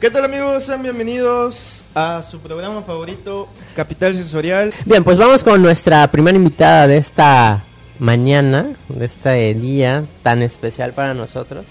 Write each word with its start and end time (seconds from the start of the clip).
¿Qué 0.00 0.10
tal 0.10 0.24
amigos? 0.24 0.64
Sean 0.64 0.82
bienvenidos 0.82 1.82
a 1.94 2.22
su 2.22 2.38
programa 2.40 2.82
favorito, 2.82 3.48
Capital 3.76 4.14
Sensorial. 4.14 4.72
Bien, 4.86 5.04
pues 5.04 5.18
vamos 5.18 5.44
con 5.44 5.60
nuestra 5.62 6.06
primera 6.10 6.36
invitada 6.36 6.86
de 6.86 6.96
esta 6.96 7.64
mañana, 7.98 8.66
de 8.88 9.04
este 9.04 9.54
día 9.54 10.04
tan 10.22 10.40
especial 10.42 10.94
para 10.94 11.12
nosotros. 11.12 11.66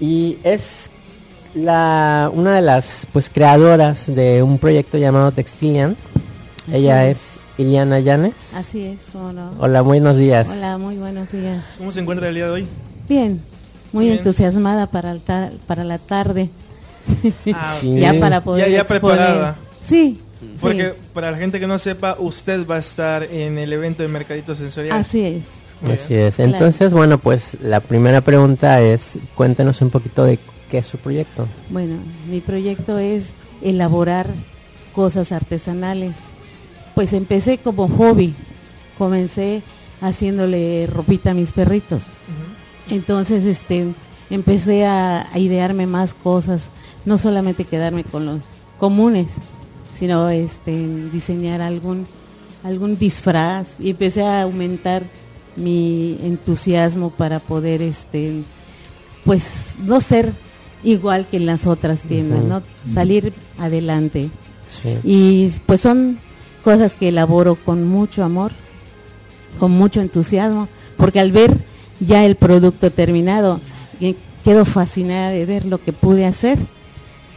Y 0.00 0.38
es 0.44 0.88
la 1.54 2.30
una 2.32 2.54
de 2.54 2.62
las 2.62 3.06
pues 3.12 3.28
creadoras 3.28 4.04
de 4.06 4.42
un 4.42 4.58
proyecto 4.58 4.96
llamado 4.96 5.30
Textilian. 5.32 5.96
Ella 6.72 7.06
es 7.06 7.34
Iliana 7.58 8.00
Llanes. 8.00 8.34
Así 8.54 8.82
es, 8.86 8.98
¿cómo 9.12 9.30
no? 9.32 9.50
Hola, 9.58 9.82
buenos 9.82 10.16
días. 10.16 10.48
Hola, 10.50 10.78
muy 10.78 10.96
buenos 10.96 11.30
días. 11.30 11.62
¿Cómo 11.76 11.92
se 11.92 12.00
encuentra 12.00 12.28
el 12.30 12.34
día 12.34 12.46
de 12.46 12.50
hoy? 12.50 12.66
Bien, 13.10 13.42
muy 13.92 14.06
Bien. 14.06 14.16
entusiasmada 14.18 14.86
para, 14.86 15.10
el 15.10 15.20
ta- 15.20 15.50
para 15.66 15.84
la 15.84 15.98
tarde. 15.98 16.48
Ah, 17.54 17.76
Sí. 17.80 17.98
ya 18.00 18.18
para 18.18 18.42
poder 18.42 18.70
Ya- 18.70 18.86
preparada. 18.86 19.56
Sí, 19.88 20.18
Porque 20.60 20.90
sí, 20.90 21.02
para 21.12 21.30
la 21.32 21.38
gente 21.38 21.58
que 21.60 21.66
no 21.66 21.78
sepa, 21.78 22.16
usted 22.18 22.66
va 22.66 22.76
a 22.76 22.78
estar 22.80 23.24
en 23.24 23.58
el 23.58 23.72
evento 23.72 24.02
de 24.02 24.08
Mercadito 24.08 24.54
Sensorial. 24.54 24.96
así 24.98 25.20
es. 25.22 25.42
Muy 25.80 25.92
Así 25.94 26.14
bien. 26.14 26.26
es. 26.26 26.38
Entonces, 26.38 26.92
bueno, 26.92 27.18
pues 27.18 27.56
la 27.60 27.80
primera 27.80 28.20
pregunta 28.20 28.80
es, 28.80 29.14
cuéntenos 29.34 29.80
un 29.82 29.90
poquito 29.90 30.24
de 30.24 30.38
qué 30.70 30.78
es 30.78 30.86
su 30.86 30.96
proyecto. 30.98 31.48
Bueno, 31.70 31.96
mi 32.30 32.40
proyecto 32.40 32.98
es 32.98 33.24
elaborar 33.62 34.28
cosas 34.94 35.32
artesanales. 35.32 36.14
Pues 36.94 37.12
empecé 37.12 37.58
como 37.58 37.88
hobby. 37.88 38.32
Comencé 38.96 39.62
haciéndole 40.00 40.86
ropita 40.86 41.32
a 41.32 41.34
mis 41.34 41.50
perritos. 41.52 42.02
Entonces, 42.90 43.44
este, 43.44 43.86
empecé 44.30 44.84
a, 44.86 45.26
a 45.32 45.38
idearme 45.38 45.86
más 45.86 46.14
cosas, 46.14 46.68
no 47.04 47.18
solamente 47.18 47.64
quedarme 47.64 48.04
con 48.04 48.26
los 48.26 48.40
comunes, 48.78 49.28
sino 49.98 50.28
este, 50.30 50.72
diseñar 51.10 51.60
algún, 51.60 52.06
algún 52.64 52.98
disfraz 52.98 53.68
y 53.78 53.90
empecé 53.90 54.22
a 54.22 54.42
aumentar 54.42 55.02
mi 55.56 56.18
entusiasmo 56.22 57.10
para 57.10 57.38
poder, 57.38 57.82
este, 57.82 58.42
pues, 59.24 59.44
no 59.84 60.00
ser 60.00 60.32
igual 60.84 61.26
que 61.30 61.36
en 61.36 61.46
las 61.46 61.66
otras 61.66 62.00
tiendas. 62.02 62.44
¿no? 62.44 62.62
Salir 62.92 63.32
adelante. 63.58 64.30
Sí. 64.68 64.98
Y 65.04 65.50
pues 65.66 65.80
son 65.80 66.18
cosas 66.64 66.94
que 66.94 67.08
elaboro 67.08 67.56
con 67.56 67.86
mucho 67.86 68.24
amor, 68.24 68.52
con 69.58 69.70
mucho 69.70 70.00
entusiasmo, 70.00 70.68
porque 70.96 71.20
al 71.20 71.32
ver 71.32 71.52
ya 72.00 72.24
el 72.24 72.36
producto 72.36 72.90
terminado, 72.90 73.60
eh, 74.00 74.14
quedo 74.44 74.64
fascinada 74.64 75.30
de 75.30 75.46
ver 75.46 75.66
lo 75.66 75.82
que 75.82 75.92
pude 75.92 76.26
hacer, 76.26 76.58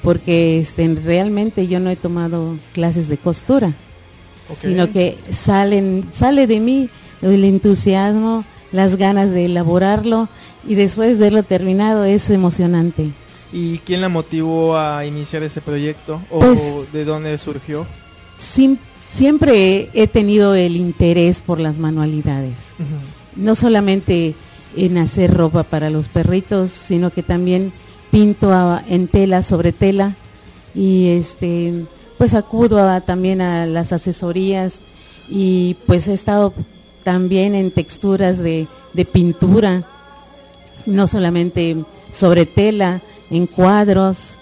porque 0.03 0.59
este, 0.59 0.87
realmente 1.03 1.67
yo 1.67 1.79
no 1.79 1.89
he 1.89 1.95
tomado 1.95 2.55
clases 2.73 3.07
de 3.07 3.17
costura, 3.17 3.73
sino 4.61 4.91
que 4.91 5.17
salen, 5.31 6.05
sale 6.11 6.45
de 6.47 6.59
mí 6.59 6.89
el 7.21 7.43
entusiasmo, 7.43 8.43
las 8.71 8.95
ganas 8.97 9.31
de 9.31 9.45
elaborarlo 9.45 10.27
y 10.67 10.75
después 10.75 11.17
verlo 11.17 11.43
terminado 11.43 12.05
es 12.05 12.29
emocionante. 12.29 13.09
¿Y 13.53 13.77
quién 13.79 14.01
la 14.01 14.09
motivó 14.09 14.77
a 14.77 15.05
iniciar 15.05 15.41
este 15.43 15.61
proyecto? 15.61 16.21
¿O 16.29 16.39
Pues- 16.39 16.91
de 16.91 17.05
dónde 17.05 17.37
surgió? 17.37 17.85
Sim- 18.37 18.77
siempre 19.09 19.89
he 19.93 20.07
tenido 20.07 20.55
el 20.55 20.75
interés 20.75 21.39
por 21.41 21.59
las 21.59 21.77
manualidades. 21.77 22.57
No 23.35 23.55
solamente 23.55 24.35
en 24.75 24.97
hacer 24.97 25.33
ropa 25.33 25.63
para 25.63 25.89
los 25.89 26.09
perritos, 26.09 26.71
sino 26.71 27.11
que 27.11 27.23
también 27.23 27.71
pinto 28.11 28.51
en 28.87 29.07
tela 29.07 29.43
sobre 29.43 29.71
tela 29.71 30.13
y 30.73 31.07
este 31.09 31.73
pues 32.17 32.33
acudo 32.33 32.79
a- 32.79 33.01
también 33.01 33.41
a 33.41 33.65
las 33.65 33.91
asesorías 33.93 34.79
y 35.29 35.75
pues 35.85 36.07
he 36.07 36.13
estado 36.13 36.53
también 37.03 37.53
en 37.55 37.71
texturas 37.71 38.37
de, 38.37 38.67
pintura, 39.05 39.83
no 40.85 41.07
solamente 41.07 41.75
sobre 42.11 42.45
tela, 42.45 43.01
en 43.29 43.47
cuadros 43.47 44.35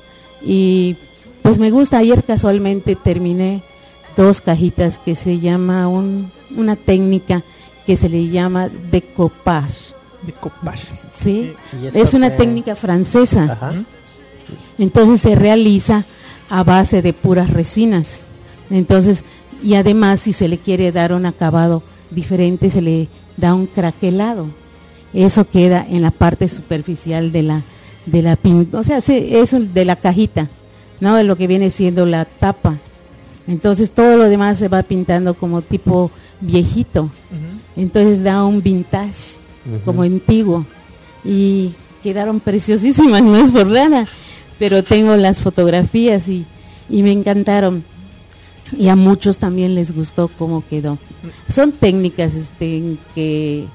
y 0.46 0.96
pues 1.41 1.57
me 1.59 1.72
gusta, 1.72 1.97
ayer 1.97 2.23
casualmente 2.23 2.96
terminé 2.96 3.63
dos 4.16 4.40
cajitas 4.41 5.00
que 5.00 5.16
se 5.16 5.40
llama 5.40 5.88
un- 5.88 6.31
una 6.56 6.75
técnica 6.75 7.44
que 7.85 7.97
se 7.97 8.07
le 8.09 8.29
llama 8.29 8.69
decoupage, 10.25 10.81
Decoupage. 10.85 11.23
¿sí? 11.23 11.53
¿Y 11.81 11.88
eso 11.88 12.00
Es 12.00 12.13
una 12.13 12.35
técnica 12.35 12.75
francesa. 12.75 13.44
Ajá. 13.53 13.73
Entonces 14.78 15.22
se 15.22 15.35
realiza 15.35 16.03
a 16.50 16.63
base 16.63 17.01
de 17.01 17.13
puras 17.13 17.50
resinas. 17.50 18.22
Entonces, 18.69 19.23
y 19.63 19.75
además 19.75 20.19
si 20.22 20.34
se 20.34 20.47
le 20.47 20.57
quiere 20.57 20.91
dar 20.91 21.13
un 21.13 21.25
acabado 21.25 21.84
diferente, 22.11 22.69
se 22.69 22.81
le 22.81 23.07
da 23.38 23.53
un 23.53 23.66
craquelado. 23.67 24.47
Eso 25.13 25.47
queda 25.47 25.85
en 25.89 26.01
la 26.01 26.11
parte 26.11 26.47
superficial 26.50 27.31
de 27.31 27.44
la 27.44 27.61
de 28.05 28.22
la 28.22 28.35
pin- 28.38 28.67
o 28.73 28.84
sea, 28.84 29.00
se- 29.00 29.40
eso 29.40 29.59
de 29.61 29.85
la 29.85 29.95
cajita, 29.95 30.50
¿no? 31.00 31.16
De 31.16 31.23
lo 31.23 31.38
que 31.38 31.47
viene 31.47 31.69
siendo 31.69 32.05
la 32.05 32.25
tapa. 32.25 32.75
Entonces 33.47 33.91
todo 33.91 34.17
lo 34.17 34.25
demás 34.25 34.57
se 34.57 34.67
va 34.67 34.84
pintando 34.84 35.34
como 35.35 35.61
tipo 35.61 36.11
viejito. 36.41 37.09
Entonces 37.78 38.22
da 38.23 38.44
un 38.44 38.61
vintage 38.61 39.38
Como 39.85 40.03
antiguo 40.03 40.66
y 41.24 41.72
quedaron 42.01 42.40
preciosísimas, 42.40 43.22
no 43.24 43.38
es 43.38 43.51
por 43.51 43.68
nada, 43.68 44.06
pero 44.59 44.84
tengo 44.84 45.16
las 45.16 45.41
fotografías 45.41 46.28
y, 46.28 46.46
y 46.90 47.01
me 47.01 47.12
encantaron 47.12 47.84
y 48.78 48.88
a 48.88 48.96
muchos 48.96 49.38
también 49.38 49.75
les 49.75 49.96
gustó 49.96 50.29
cómo 50.38 50.63
quedó. 50.68 50.97
Son 51.53 51.72
técnicas 51.72 52.34
este, 52.34 52.97
que, 53.13 53.66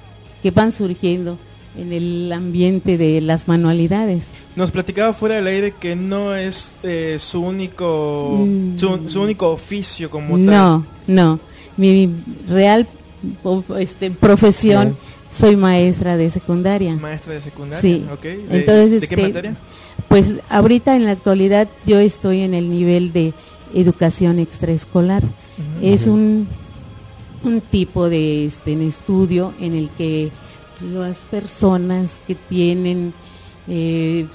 que 0.43 0.51
van 0.51 0.73
surgiendo 0.73 1.39
en 1.77 1.93
el 1.93 2.33
ambiente 2.33 2.99
de 2.99 3.21
las 3.21 3.47
manualidades. 3.47 4.25
Nos 4.57 4.73
platicaba 4.73 5.13
fuera 5.13 5.37
del 5.37 5.47
aire 5.47 5.73
que 5.79 5.95
no 5.95 6.35
es 6.35 6.71
eh, 6.83 7.17
su 7.21 7.41
único 7.41 8.45
Mm. 8.45 8.79
su, 8.79 9.09
su 9.09 9.21
único 9.23 9.51
oficio 9.51 10.11
como 10.11 10.35
tal. 10.37 10.47
No, 10.47 10.87
no, 11.07 11.41
mi 11.77 12.11
real 12.49 12.87
este, 13.79 14.11
profesión, 14.11 14.97
soy 15.31 15.57
maestra 15.57 16.17
de 16.17 16.31
secundaria. 16.31 16.95
Maestra 16.95 17.35
de 17.35 17.41
secundaria. 17.41 17.81
Sí. 17.81 18.07
ok. 18.13 18.23
¿De, 18.23 18.47
Entonces, 18.51 19.01
¿de 19.01 19.09
qué 19.09 19.15
este, 19.15 19.27
materia? 19.29 19.57
Pues 20.09 20.35
ahorita 20.49 20.97
en 20.97 21.05
la 21.05 21.13
actualidad 21.13 21.69
yo 21.87 21.99
estoy 21.99 22.43
en 22.43 22.55
el 22.55 22.71
nivel 22.71 23.13
de 23.13 23.33
educación 23.75 24.39
extraescolar. 24.39 25.23
Es 25.83 26.07
un, 26.07 26.47
un 27.43 27.61
tipo 27.61 28.09
de 28.09 28.47
este, 28.47 28.73
en 28.73 28.83
estudio 28.83 29.53
en 29.61 29.75
el 29.75 29.91
que 29.99 30.31
las 30.81 31.19
personas 31.25 32.13
que 32.27 32.37
tienen 32.37 33.13
eh, 33.67 34.27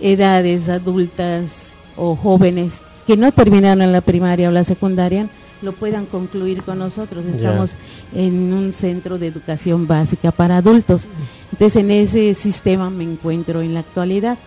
edades 0.00 0.68
adultas 0.68 1.50
o 1.96 2.14
jóvenes 2.14 2.74
que 3.06 3.16
no 3.16 3.32
terminaron 3.32 3.90
la 3.90 4.02
primaria 4.02 4.48
o 4.48 4.52
la 4.52 4.64
secundaria 4.64 5.28
lo 5.62 5.72
puedan 5.72 6.06
concluir 6.06 6.62
con 6.62 6.78
nosotros. 6.78 7.24
Estamos 7.26 7.72
en 8.14 8.52
un 8.52 8.72
centro 8.72 9.18
de 9.18 9.26
educación 9.26 9.86
básica 9.86 10.30
para 10.32 10.56
adultos. 10.58 11.04
Entonces 11.52 11.76
en 11.82 11.90
ese 11.90 12.34
sistema 12.34 12.90
me 12.90 13.04
encuentro 13.04 13.60
en 13.60 13.74
la 13.74 13.80
actualidad, 13.80 14.38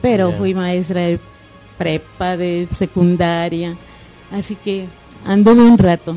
pero 0.00 0.32
fui 0.32 0.54
maestra 0.54 1.00
de 1.02 1.18
prepa, 1.78 2.36
de 2.36 2.68
secundaria, 2.70 3.74
así 4.30 4.54
que 4.56 4.86
anduve 5.26 5.62
un 5.62 5.78
rato. 5.78 6.16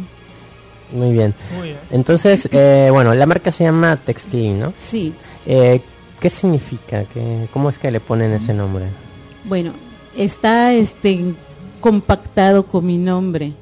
Muy 0.91 1.13
bien. 1.13 1.33
Muy 1.57 1.69
bien. 1.69 1.79
Entonces, 1.89 2.47
eh, 2.51 2.89
bueno, 2.91 3.15
la 3.15 3.25
marca 3.25 3.51
se 3.51 3.63
llama 3.63 3.95
Textil, 3.97 4.59
¿no? 4.59 4.73
Sí, 4.77 5.13
Eh, 5.47 5.81
¿Qué 6.19 6.29
significa? 6.29 7.03
¿Qué, 7.05 7.47
¿Cómo 7.51 7.69
es 7.69 7.77
que 7.77 7.91
le 7.91 7.99
ponen 7.99 8.31
ese 8.33 8.53
nombre? 8.53 8.85
bueno, 9.43 9.73
está 10.17 10.73
este 10.73 11.23
compactado 11.81 12.65
con 12.65 12.85
mi 12.85 12.97
nombre. 12.97 13.53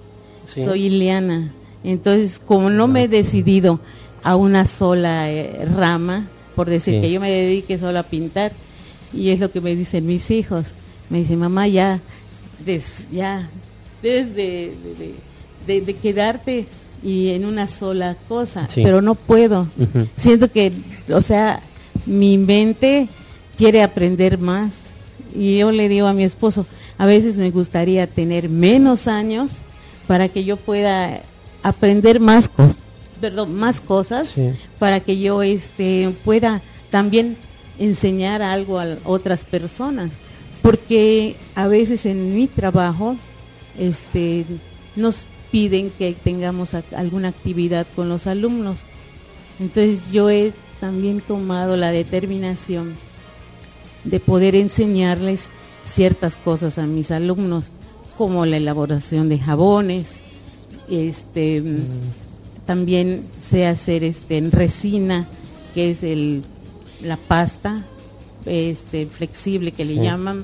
Sí. 0.46 0.64
Soy 0.64 0.86
Ileana. 0.86 1.52
Entonces, 1.84 2.40
como 2.46 2.70
no 2.70 2.88
me 2.88 3.04
he 3.04 3.08
decidido 3.08 3.80
a 4.24 4.36
una 4.36 4.66
sola 4.66 5.30
eh, 5.32 5.66
rama, 5.76 6.28
por 6.56 6.70
decir 6.70 6.96
Sí. 6.96 7.02
que 7.02 7.12
yo 7.12 7.20
me 7.20 7.30
dedique 7.32 7.78
solo 7.78 8.00
a 8.00 8.04
pintar, 8.04 8.52
y 9.14 9.30
es 9.32 9.40
lo 9.40 9.52
que 9.52 9.62
me 9.62 9.76
dicen 9.76 10.06
mis 10.06 10.32
hijos. 10.32 10.66
Me 11.10 11.20
dicen, 11.20 11.40
mamá, 11.40 11.68
ya, 11.68 12.00
des- 12.66 13.10
ya, 13.12 13.50
debes 14.02 14.36
de, 14.36 14.74
de- 14.84 14.96
de- 14.96 15.16
de- 15.68 15.82
de 15.86 15.94
quedarte 15.96 16.66
y 17.04 17.30
en 17.30 17.46
una 17.46 17.68
sola 17.68 18.16
cosa, 18.30 18.68
Sí. 18.70 18.82
pero 18.84 19.02
no 19.02 19.16
puedo. 19.16 19.68
Siento 20.16 20.50
que, 20.52 20.72
o 21.14 21.22
sea, 21.22 21.62
mi 22.06 22.38
mente 22.38 23.08
quiere 23.58 23.84
aprender 23.84 24.38
más. 24.38 24.72
Y 25.36 25.58
yo 25.58 25.72
le 25.72 25.90
digo 25.90 26.08
a 26.08 26.14
mi 26.14 26.24
esposo, 26.24 26.66
a 26.98 27.06
veces 27.06 27.36
me 27.36 27.50
gustaría 27.52 28.08
tener 28.08 28.48
menos 28.50 29.08
años 29.08 29.52
para 30.08 30.28
que 30.30 30.44
yo 30.44 30.58
pueda 30.58 31.22
aprender 31.64 32.20
más, 32.20 32.50
cos- 32.52 32.76
perdón, 33.22 33.56
más 33.56 33.80
cosas, 33.80 34.30
Sí. 34.36 34.52
para 34.80 35.00
que 35.00 35.18
yo 35.20 35.42
este, 35.44 36.14
pueda 36.26 36.62
también 36.92 37.38
enseñar 37.80 38.42
algo 38.42 38.80
a 38.80 38.86
otras 39.06 39.42
personas. 39.42 40.12
porque 40.62 41.36
a 41.56 41.68
veces 41.68 42.06
en 42.06 42.34
mi 42.36 42.48
trabajo 42.48 43.18
este, 43.78 44.46
nos 44.96 45.26
piden 45.52 45.90
que 45.90 46.14
tengamos 46.14 46.70
alguna 46.96 47.28
actividad 47.28 47.86
con 47.98 48.08
los 48.08 48.28
alumnos. 48.28 48.80
Entonces 49.60 50.10
yo 50.14 50.30
he 50.30 50.54
también 50.80 51.20
tomado 51.20 51.76
la 51.76 51.92
determinación 51.92 52.94
de 54.06 54.22
poder 54.22 54.56
enseñarles 54.56 55.50
ciertas 55.86 56.38
cosas 56.38 56.78
a 56.78 56.86
mis 56.88 57.12
alumnos, 57.12 57.66
como 58.18 58.46
la 58.46 58.58
elaboración 58.58 59.30
de 59.30 59.40
jabones, 59.40 60.08
este 60.90 61.62
mm. 61.62 61.80
también 62.66 63.26
sé 63.42 63.66
hacer 63.66 64.04
este 64.04 64.38
en 64.38 64.52
resina, 64.52 65.28
que 65.74 65.92
es 65.92 66.04
el 66.04 66.44
la 67.02 67.18
pasta 67.18 67.84
este 68.46 69.06
flexible 69.06 69.72
que 69.72 69.86
le 69.86 69.96
llaman. 69.96 70.44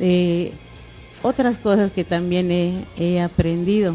Eh, 0.00 0.52
otras 1.22 1.56
cosas 1.56 1.92
que 1.92 2.02
también 2.02 2.50
he, 2.50 3.20
aprendido. 3.20 3.94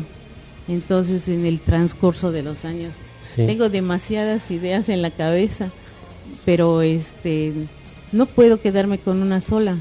Entonces 0.70 1.28
en 1.28 1.46
el 1.46 1.60
transcurso 1.60 2.32
de 2.32 2.44
los 2.44 2.66
años 2.66 2.94
tengo 3.36 3.70
demasiadas 3.70 4.50
ideas 4.50 4.90
en 4.90 5.02
la 5.02 5.12
cabeza 5.12 5.70
pero 6.46 6.82
este 6.82 7.54
no 8.12 8.26
puedo 8.26 8.62
quedarme 8.62 9.00
con 9.00 9.22
una 9.22 9.42
sola 9.42 9.76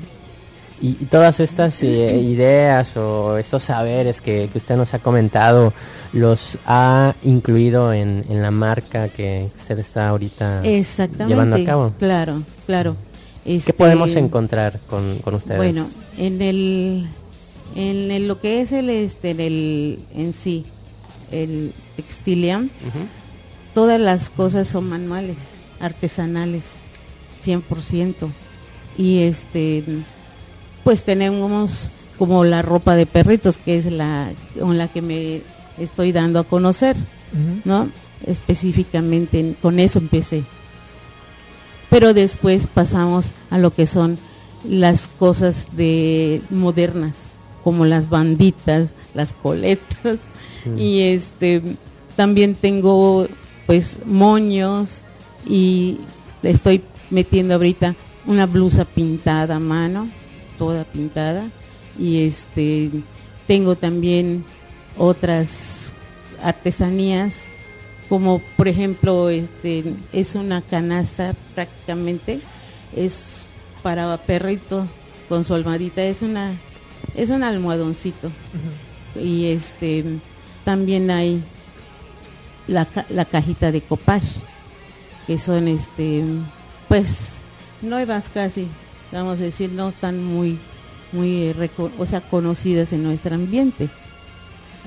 y, 0.81 0.93
todas 1.07 1.41
estas 1.41 1.83
eh, 1.83 2.19
ideas 2.19 2.97
o 2.97 3.39
estos 3.39 3.65
saberes 3.65 4.21
que, 4.21 4.49
usted 4.55 4.77
nos 4.77 4.95
ha 4.95 4.99
comentado, 4.99 5.73
¿los 6.13 6.59
ha 6.67 7.15
incluido 7.23 7.93
en, 7.93 8.25
la 8.29 8.51
marca 8.51 9.09
que 9.09 9.49
usted 9.59 9.79
está 9.79 10.09
ahorita 10.09 10.63
llevando 10.63 11.57
a 11.57 11.65
cabo? 11.65 11.93
Claro, 11.99 12.43
claro. 12.67 12.97
¿Qué 13.45 13.57
este, 13.57 13.73
podemos 13.73 14.11
encontrar 14.11 14.81
con, 14.89 15.21
ustedes? 15.33 15.59
Bueno, 15.59 15.89
en 16.19 16.43
el 16.43 17.09
en 17.75 18.29
lo 18.29 18.41
que 18.41 18.61
es 18.61 18.73
el 18.73 18.91
este 18.91 19.31
en 19.31 19.41
el 19.41 19.99
en 20.15 20.33
sí 20.33 20.65
el 21.31 21.73
textilian 21.97 22.71
todas 23.75 24.01
las 24.01 24.31
cosas 24.31 24.69
son 24.69 24.89
manuales 24.89 25.37
artesanales 25.81 26.63
100% 27.45 28.15
y 28.97 29.23
este 29.23 29.85
pues 30.87 31.03
tenemos 31.03 31.89
como 32.17 32.45
la 32.45 32.63
ropa 32.63 32.95
de 32.95 33.07
perritos, 33.07 33.59
que 33.59 33.77
es 33.77 33.87
la 33.87 34.31
con 34.57 34.79
la 34.79 34.87
que 34.87 35.03
me 35.03 35.41
estoy 35.79 36.13
dando 36.13 36.39
a 36.39 36.45
conocer, 36.45 36.97
¿no? 37.65 37.91
Específicamente 38.25 39.57
con 39.61 39.81
eso 39.81 39.99
empecé. 39.99 40.45
Pero 41.91 42.15
después 42.15 42.69
pasamos 42.69 43.27
a 43.51 43.59
lo 43.59 43.73
que 43.73 43.89
son 43.89 44.17
las 44.63 45.09
cosas 45.09 45.67
de 45.73 46.41
modernas, 46.51 47.17
como 47.65 47.85
las 47.85 48.09
banditas, 48.09 48.91
las 49.13 49.33
coletas 49.33 50.19
y 50.77 51.01
este 51.01 51.63
también 52.15 52.55
tengo 52.55 53.27
pues 53.67 53.97
moños 54.07 55.01
y 55.49 55.99
estoy 56.45 56.81
metiendo 57.11 57.55
ahorita 57.55 57.97
una 58.25 58.47
blusa 58.47 58.85
pintada 58.85 59.57
a 59.57 59.59
mano 59.59 60.07
toda 60.57 60.85
pintada. 60.85 61.49
Y 61.99 62.27
este 62.27 62.91
tengo 63.47 63.77
también 63.77 64.45
otras 64.99 65.93
artesanías 66.43 67.33
como 68.09 68.41
por 68.57 68.69
ejemplo 68.69 69.31
este 69.31 69.85
es 70.13 70.35
una 70.35 70.63
canasta 70.63 71.35
prácticamente 71.55 72.41
es 72.95 73.43
para 73.83 74.17
perrito 74.17 74.87
con 75.29 75.45
su 75.45 75.55
almohadita 75.55 76.05
es 76.05 76.23
una 76.23 76.57
es 77.15 77.31
un 77.31 77.43
almohadoncito. 77.43 78.31
Y 79.15 79.47
este 79.47 80.05
también 80.65 81.11
hay 81.11 81.43
la, 82.67 82.87
la 83.09 83.25
cajita 83.25 83.73
de 83.73 83.81
copage 83.81 84.41
que 85.27 85.39
son 85.39 85.69
este 85.69 86.23
pues 86.89 87.35
nuevas 87.83 88.25
casi 88.33 88.69
vamos 89.13 89.39
a 89.39 89.43
decir, 89.43 89.71
no 89.71 89.89
están 89.89 90.23
muy, 90.25 90.59
muy, 91.13 91.45
eh, 91.45 91.71
o 91.99 92.07
sea, 92.07 92.21
conocidas 92.21 92.93
en 92.93 93.03
nuestro 93.03 93.35
ambiente. 93.35 93.89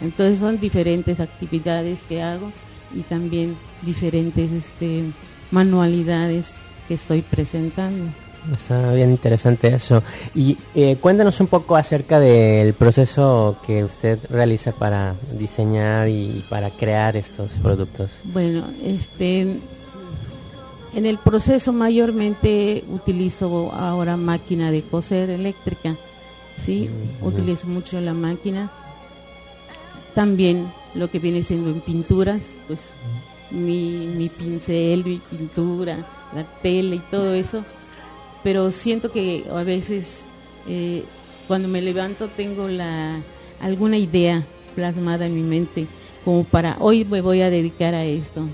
Entonces 0.02 0.40
son 0.40 0.60
diferentes 0.60 1.20
actividades 1.20 2.00
que 2.08 2.22
hago 2.22 2.52
y 2.94 3.02
también 3.02 3.58
diferentes 3.82 4.52
este, 4.52 5.04
manualidades 5.52 6.48
que 6.88 6.94
estoy 6.96 7.22
presentando. 7.22 8.06
Está 8.54 8.94
bien 8.94 9.12
interesante 9.12 9.68
eso. 9.68 10.02
Y 10.34 10.58
eh, 10.74 10.96
cuéntanos 11.00 11.40
un 11.42 11.48
poco 11.48 11.76
acerca 11.76 12.20
del 12.20 12.74
proceso 12.74 13.58
que 13.66 13.84
usted 13.84 14.18
realiza 14.30 14.72
para 14.72 15.16
diseñar 15.38 16.08
y 16.08 16.44
para 16.50 16.70
crear 16.70 17.18
estos 17.18 17.52
productos. 17.62 18.10
Bueno, 18.24 18.64
este 18.84 19.58
en 20.94 21.06
el 21.06 21.18
proceso 21.18 21.74
mayormente 21.74 22.84
utilizo 22.90 23.72
ahora 23.74 24.18
máquina 24.18 24.72
de 24.72 24.82
coser 24.82 25.30
eléctrica, 25.30 25.96
¿sí? 26.66 26.90
Utilizo 27.22 27.68
mucho 27.68 28.00
la 28.02 28.14
máquina. 28.14 28.72
También 30.16 30.72
lo 30.96 31.10
que 31.10 31.20
viene 31.20 31.44
siendo 31.44 31.70
en 31.70 31.82
pinturas, 31.82 32.42
pues 32.68 32.80
mi, 33.52 34.30
pincel, 34.38 35.06
mi 35.06 35.22
pintura, 35.30 35.98
la 36.34 36.44
tela 36.62 36.96
y 36.96 37.00
todo 37.12 37.34
eso. 37.34 37.64
Pero 38.44 38.72
siento 38.72 39.12
que 39.12 39.46
a 39.52 39.64
veces 39.64 40.22
eh, 40.68 41.04
cuando 41.48 41.68
me 41.68 41.82
levanto 41.82 42.28
tengo 42.30 42.68
la 42.68 43.20
alguna 43.62 43.98
idea 43.98 44.44
plasmada 44.76 45.26
en 45.26 45.36
mi 45.36 45.42
mente 45.42 45.86
como 46.24 46.44
para 46.44 46.78
hoy 46.80 47.06
me 47.06 47.22
voy 47.22 47.42
a 47.42 47.50
dedicar 47.50 47.94
a 47.94 48.06
esto, 48.06 48.46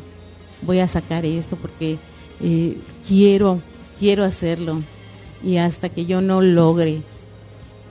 voy 0.61 0.79
a 0.79 0.87
sacar 0.87 1.25
esto 1.25 1.55
porque 1.55 1.97
eh, 2.41 2.77
quiero, 3.07 3.61
quiero 3.99 4.23
hacerlo. 4.23 4.81
Y 5.43 5.57
hasta 5.57 5.89
que 5.89 6.05
yo 6.05 6.21
no 6.21 6.41
logre 6.41 7.01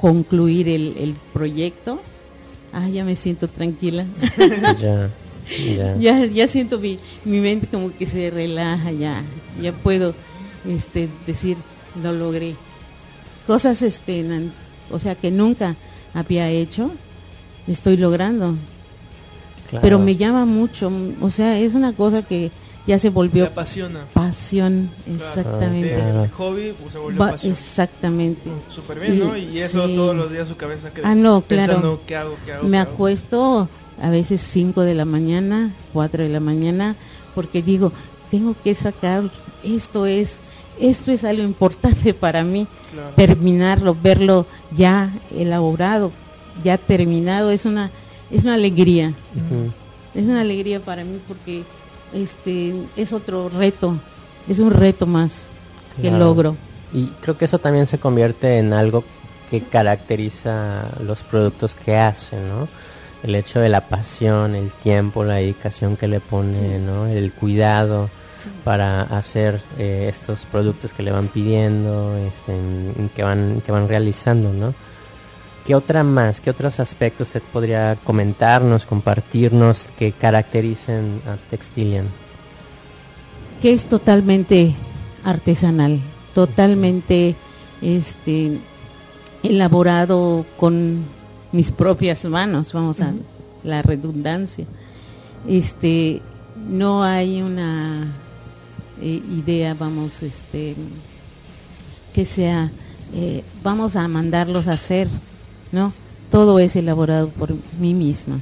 concluir 0.01 0.69
el, 0.69 1.15
proyecto, 1.33 2.01
ah, 2.73 2.89
ya 2.89 3.05
me 3.05 3.17
siento 3.17 3.49
tranquila. 3.49 4.05
ya, 5.99 6.27
ya. 6.27 6.49
siento 6.49 6.79
mi, 6.79 6.99
mi 7.25 7.41
mente 7.41 7.67
como 7.69 7.97
que 7.97 8.07
se 8.07 8.31
relaja, 8.31 8.93
ya, 8.93 9.23
ya 9.63 9.73
puedo 9.73 10.15
este, 10.69 11.09
decir, 11.27 11.57
lo 12.03 12.13
logré. 12.13 12.55
Cosas, 13.47 13.83
este, 13.83 14.25
o 14.91 14.99
sea, 14.99 15.15
que 15.15 15.31
nunca 15.31 15.77
había 16.13 16.51
hecho, 16.51 16.91
estoy 17.67 17.97
logrando. 17.97 18.57
Pero 19.83 19.99
me 19.99 20.17
llama 20.17 20.45
mucho, 20.45 20.93
o 21.21 21.31
sea, 21.31 21.59
es 21.59 21.75
una 21.75 21.93
cosa 21.93 22.23
que 22.23 22.51
ya 22.87 22.99
se 22.99 23.11
volvió 23.11 23.47
apasiona. 23.47 24.01
pasión, 24.13 24.91
exactamente. 25.07 25.95
El 25.95 26.29
hobby 26.31 26.75
pues, 26.81 26.93
se 26.93 26.99
volvió 26.99 27.19
pasión. 27.19 27.53
Exactamente. 27.53 28.49
Mm, 28.51 28.73
súper 28.73 29.01
bien, 29.01 29.19
¿no? 29.19 29.37
Y 29.37 29.59
eso 29.61 29.89
todos 29.89 30.15
los 30.15 30.31
días 30.31 30.49
su 30.49 30.57
cabeza 30.57 30.93
que 30.93 31.01
Ah, 31.05 31.15
no, 31.15 31.41
claro. 31.43 32.01
¿qué 32.07 32.17
hago, 32.17 32.37
qué 32.45 32.53
hago, 32.53 32.69
Me 32.69 32.79
acuesto 32.79 33.69
a 34.03 34.11
veces 34.11 34.41
5 34.43 34.83
de 34.83 34.95
la 34.95 35.05
mañana, 35.05 35.73
4 35.93 36.25
de 36.25 36.29
la 36.29 36.41
mañana, 36.41 36.95
porque 37.35 37.63
digo, 37.63 37.93
tengo 38.31 38.55
que 38.63 38.75
sacar, 38.75 39.31
esto 39.63 40.07
es, 40.07 40.37
esto 40.81 41.13
es 41.13 41.25
algo 41.25 41.43
importante 41.43 42.13
para 42.15 42.43
mí, 42.45 42.67
terminarlo, 43.17 43.97
verlo 44.01 44.47
ya 44.77 45.11
elaborado, 45.35 46.13
ya 46.63 46.77
terminado, 46.79 47.51
es 47.51 47.65
una, 47.65 47.91
es 48.31 48.45
una 48.45 48.55
alegría. 48.55 49.15
Es 50.15 50.25
una 50.27 50.43
alegría 50.43 50.81
para 50.81 51.03
mí 51.05 51.19
porque 51.27 51.63
este 52.15 52.75
es 52.97 53.13
otro 53.13 53.49
reto, 53.49 53.97
es 54.49 54.59
un 54.59 54.71
reto 54.71 55.07
más 55.07 55.33
que 56.01 56.11
logro. 56.11 56.57
Y 56.93 57.09
creo 57.21 57.37
que 57.37 57.47
eso 57.47 57.59
también 57.59 57.87
se 57.87 57.99
convierte 57.99 58.59
en 58.59 58.73
algo 58.73 59.05
que 59.51 59.63
caracteriza 59.63 60.89
los 61.01 61.21
productos 61.21 61.75
que 61.75 61.97
hacen, 61.97 62.49
¿no? 62.49 62.69
El 63.23 63.35
hecho 63.35 63.59
de 63.59 63.69
la 63.69 63.81
pasión, 63.81 64.55
el 64.55 64.71
tiempo, 64.71 65.25
la 65.25 65.35
dedicación 65.35 65.97
que 65.97 66.09
le 66.09 66.21
pone, 66.21 66.79
¿no? 66.79 67.07
El 67.07 67.33
cuidado 67.33 68.11
para 68.63 69.03
hacer 69.03 69.61
eh, 69.79 70.11
estos 70.13 70.41
productos 70.51 70.93
que 70.93 71.03
le 71.03 71.11
van 71.11 71.29
pidiendo, 71.29 72.17
este, 72.17 72.55
que 73.15 73.23
van 73.23 73.63
que 73.65 73.73
van 73.73 73.89
realizando, 73.89 74.53
¿no? 74.53 74.75
¿Qué 75.67 75.75
otra 75.75 76.05
más, 76.05 76.41
qué 76.41 76.51
otros 76.51 76.79
aspectos 76.79 77.29
usted 77.29 77.43
podría 77.53 77.97
comentarnos, 78.05 78.85
compartirnos 78.85 79.87
que 79.99 80.13
caractericen 80.13 81.21
a 81.27 81.37
Textilian? 81.51 82.05
Que 83.63 83.73
es 83.73 83.87
totalmente 83.87 84.75
artesanal, 85.25 86.01
totalmente 86.35 87.35
este 87.81 88.59
elaborado 89.43 90.45
con 90.59 91.03
mis 91.53 91.71
propias 91.71 92.25
manos, 92.27 92.73
vamos 92.75 93.01
a 93.01 93.15
la 93.63 93.81
redundancia. 93.81 94.67
Este 95.49 96.21
no 96.69 97.05
hay 97.05 97.41
una 97.41 98.13
eh, 99.01 99.23
idea, 99.31 99.73
vamos, 99.73 100.23
este 100.23 100.75
que 102.13 102.25
sea 102.25 102.71
eh, 103.15 103.45
vamos 103.63 103.95
a 103.97 104.09
mandarlos 104.09 104.67
a 104.67 104.73
hacer, 104.73 105.09
¿no? 105.75 105.93
Todo 106.31 106.59
es 106.59 106.75
elaborado 106.77 107.29
por 107.29 107.55
mí 107.79 107.93
misma. 107.95 108.39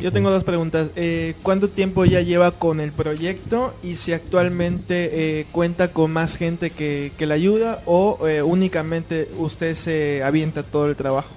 Yo 0.00 0.10
tengo 0.10 0.30
dos 0.30 0.42
preguntas. 0.42 0.88
Eh, 0.96 1.34
¿Cuánto 1.42 1.68
tiempo 1.68 2.04
ya 2.06 2.22
lleva 2.22 2.50
con 2.52 2.80
el 2.80 2.92
proyecto 2.92 3.74
y 3.82 3.96
si 3.96 4.12
actualmente 4.14 5.40
eh, 5.40 5.46
cuenta 5.52 5.88
con 5.88 6.10
más 6.12 6.36
gente 6.36 6.70
que, 6.70 7.12
que 7.18 7.26
le 7.26 7.34
ayuda 7.34 7.82
o 7.84 8.26
eh, 8.26 8.42
únicamente 8.42 9.28
usted 9.38 9.74
se 9.74 10.22
avienta 10.24 10.62
todo 10.62 10.86
el 10.88 10.96
trabajo? 10.96 11.28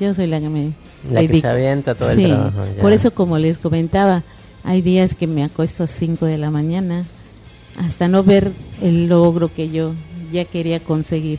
Yo 0.00 0.14
soy 0.14 0.26
la 0.26 0.40
que 0.40 0.48
me 0.48 0.72
La 1.12 1.24
que 1.26 1.40
se 1.40 1.46
avienta 1.46 1.94
todo 1.94 2.10
el 2.10 2.22
trabajo. 2.26 2.62
ya. 2.74 2.82
por 2.82 2.92
eso 2.92 3.12
como 3.12 3.38
les 3.38 3.58
comentaba, 3.58 4.22
hay 4.64 4.80
días 4.80 5.14
que 5.14 5.26
me 5.26 5.44
acuesto 5.44 5.84
a 5.84 5.86
5 5.86 6.24
de 6.26 6.38
la 6.38 6.50
mañana 6.50 7.04
hasta 7.78 8.08
no 8.08 8.24
ver 8.24 8.50
el 8.82 9.06
logro 9.06 9.52
que 9.52 9.68
yo 9.68 9.92
ya 10.32 10.44
quería 10.46 10.80
conseguir. 10.80 11.38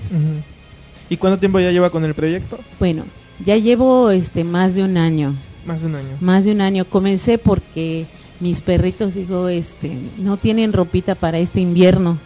¿Y 1.09 1.17
cuánto 1.17 1.39
tiempo 1.39 1.59
ya 1.59 1.71
lleva 1.71 1.89
con 1.89 2.05
el 2.05 2.13
proyecto? 2.13 2.59
Bueno, 2.79 3.03
ya 3.43 3.55
llevo 3.57 4.09
este 4.11 4.43
más 4.43 4.73
de 4.73 4.83
un 4.83 4.97
año, 4.97 5.35
Más 5.65 5.81
de 5.81 5.87
un 5.87 5.95
año. 5.95 6.17
más 6.21 6.43
de 6.45 6.51
un 6.51 6.61
año. 6.61 6.85
Comencé 6.85 7.37
porque 7.37 8.05
mis 8.39 8.61
perritos, 8.61 9.13
digo, 9.13 9.47
este, 9.47 9.91
no 10.17 10.37
tienen 10.37 10.73
ropita 10.73 11.15
para 11.15 11.39
este 11.39 11.61
invierno. 11.61 12.17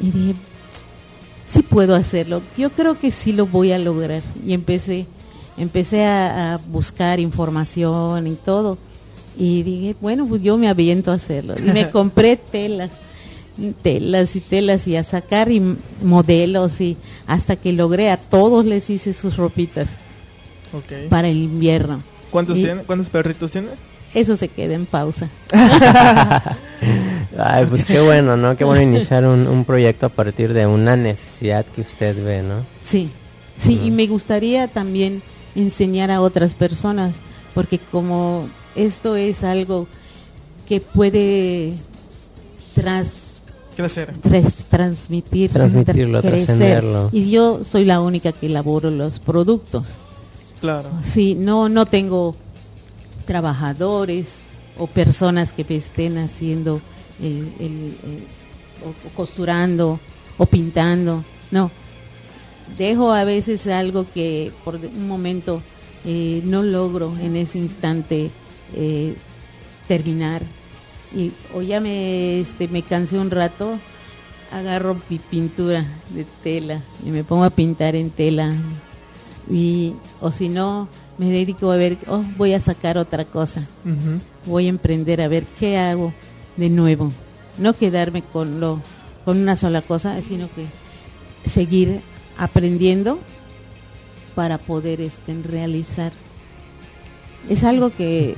Y 0.00 0.10
dije, 0.10 0.34
sí 1.48 1.62
puedo 1.62 1.94
hacerlo. 1.94 2.42
Yo 2.56 2.70
creo 2.70 2.98
que 2.98 3.10
sí 3.10 3.32
lo 3.32 3.46
voy 3.46 3.72
a 3.72 3.78
lograr. 3.78 4.22
Y 4.46 4.52
empecé, 4.54 5.06
empecé 5.56 6.04
a, 6.04 6.54
a 6.54 6.58
buscar 6.58 7.20
información 7.20 8.26
y 8.26 8.34
todo. 8.34 8.78
Y 9.36 9.62
dije, 9.62 9.96
bueno, 10.00 10.26
pues 10.26 10.42
yo 10.42 10.56
me 10.58 10.68
aviento 10.68 11.10
a 11.10 11.14
hacerlo. 11.14 11.54
Y 11.58 11.62
me 11.70 11.90
compré 11.90 12.36
telas, 12.36 12.90
telas 13.82 14.34
y 14.36 14.40
telas 14.40 14.88
y 14.88 14.96
a 14.96 15.04
sacar 15.04 15.50
y 15.50 15.62
modelos 16.02 16.80
y 16.80 16.96
hasta 17.26 17.56
que 17.56 17.72
logré 17.72 18.10
a 18.10 18.16
todos 18.16 18.64
les 18.64 18.88
hice 18.90 19.12
sus 19.12 19.36
ropitas 19.36 19.88
Ok. 20.72 21.08
para 21.08 21.28
el 21.28 21.36
invierno. 21.38 22.02
¿Cuántos, 22.30 22.58
y- 22.58 22.62
tiene? 22.64 22.82
¿Cuántos 22.82 23.08
perritos 23.10 23.50
tiene? 23.50 23.68
Eso 24.14 24.36
se 24.36 24.48
queda 24.48 24.74
en 24.74 24.84
pausa. 24.86 25.28
Ay, 27.38 27.66
pues 27.66 27.84
qué 27.84 28.00
bueno, 28.00 28.36
¿no? 28.36 28.56
Qué 28.56 28.64
bueno 28.64 28.82
iniciar 28.82 29.24
un, 29.24 29.46
un 29.46 29.64
proyecto 29.64 30.06
a 30.06 30.08
partir 30.10 30.52
de 30.52 30.66
una 30.66 30.96
necesidad 30.96 31.64
que 31.64 31.80
usted 31.80 32.22
ve, 32.22 32.42
¿no? 32.42 32.56
Sí, 32.82 33.08
sí, 33.56 33.74
y 33.74 33.86
Ujú. 33.88 33.90
me 33.96 34.06
gustaría 34.06 34.68
también 34.68 35.22
enseñar 35.54 36.10
a 36.10 36.20
otras 36.20 36.54
personas, 36.54 37.14
porque 37.54 37.78
como 37.78 38.48
esto 38.74 39.16
es 39.16 39.44
algo 39.44 39.86
que 40.68 40.80
puede 40.80 41.72
tras, 42.74 43.40
Crecer. 43.76 44.12
tras- 44.22 44.64
transmitir, 44.68 45.50
Transmitirlo, 45.52 46.18
tra- 46.18 46.28
crecer, 46.28 46.46
trascenderlo. 46.46 47.08
y 47.12 47.30
yo 47.30 47.62
soy 47.64 47.84
la 47.86 48.00
única 48.00 48.32
que 48.32 48.46
elaboro 48.46 48.90
los 48.90 49.18
productos. 49.20 49.84
Claro. 50.62 50.88
Sí, 51.02 51.34
no, 51.34 51.68
no 51.68 51.84
tengo 51.84 52.34
trabajadores 53.26 54.26
o 54.78 54.86
personas 54.86 55.52
que 55.52 55.66
me 55.68 55.76
estén 55.76 56.16
haciendo 56.18 56.80
el, 57.20 57.52
el- 57.60 57.96
el- 58.04 58.26
o, 58.86 59.14
costurando 59.16 60.00
o 60.38 60.46
pintando. 60.46 61.24
No, 61.50 61.70
dejo 62.78 63.12
a 63.12 63.24
veces 63.24 63.66
algo 63.66 64.06
que 64.14 64.50
por 64.64 64.76
un 64.76 65.06
momento 65.08 65.60
eh, 66.04 66.40
no 66.44 66.62
logro 66.62 67.12
en 67.20 67.36
ese 67.36 67.58
instante 67.58 68.30
eh, 68.74 69.14
terminar 69.88 70.42
y 71.14 71.32
o 71.54 71.60
ya 71.60 71.78
me 71.80 72.40
este 72.40 72.68
me 72.68 72.82
cansé 72.82 73.18
un 73.18 73.30
rato 73.30 73.78
agarro 74.50 74.96
mi 75.10 75.18
pintura 75.18 75.84
de 76.10 76.24
tela 76.42 76.80
y 77.04 77.10
me 77.10 77.22
pongo 77.24 77.44
a 77.44 77.50
pintar 77.50 77.94
en 77.94 78.10
tela 78.10 78.54
y 79.50 79.94
o 80.20 80.32
si 80.32 80.48
no 80.48 80.88
me 81.18 81.30
dedico 81.30 81.70
a 81.70 81.76
ver 81.76 81.98
oh 82.06 82.24
voy 82.36 82.52
a 82.52 82.60
sacar 82.60 82.98
otra 82.98 83.24
cosa. 83.24 83.62
Voy 84.46 84.66
a 84.66 84.70
emprender 84.70 85.20
a 85.20 85.28
ver 85.28 85.44
qué 85.58 85.78
hago 85.78 86.12
de 86.56 86.70
nuevo. 86.70 87.12
No 87.58 87.74
quedarme 87.74 88.22
con 88.22 88.60
lo 88.60 88.80
con 89.24 89.38
una 89.38 89.56
sola 89.56 89.82
cosa 89.82 90.20
sino 90.22 90.48
que 90.54 90.66
seguir 91.48 92.00
aprendiendo 92.38 93.18
para 94.34 94.58
poder 94.58 95.00
este 95.00 95.34
realizar. 95.42 96.12
Es 97.48 97.64
algo 97.64 97.90
que 97.90 98.34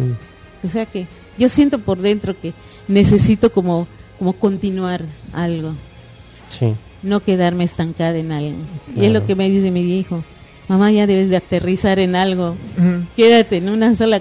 o 0.62 0.68
sea 0.68 0.86
que 0.86 1.06
yo 1.38 1.48
siento 1.48 1.78
por 1.78 1.98
dentro 1.98 2.38
que 2.38 2.52
necesito 2.88 3.52
como 3.52 3.86
como 4.18 4.32
continuar 4.34 5.04
algo. 5.32 5.74
Sí. 6.48 6.74
no 7.02 7.18
quedarme 7.18 7.64
estancada 7.64 8.16
en 8.16 8.30
algo. 8.30 8.56
Y 8.94 9.04
es 9.06 9.12
lo 9.12 9.26
que 9.26 9.34
me 9.34 9.50
dice 9.50 9.72
mi 9.72 9.98
hijo 9.98 10.22
mamá 10.68 10.90
ya 10.90 11.06
debes 11.06 11.28
de 11.28 11.36
aterrizar 11.36 11.98
en 11.98 12.16
algo 12.16 12.56
quédate 13.16 13.58
en 13.58 13.68
una 13.68 13.94
sola 13.94 14.20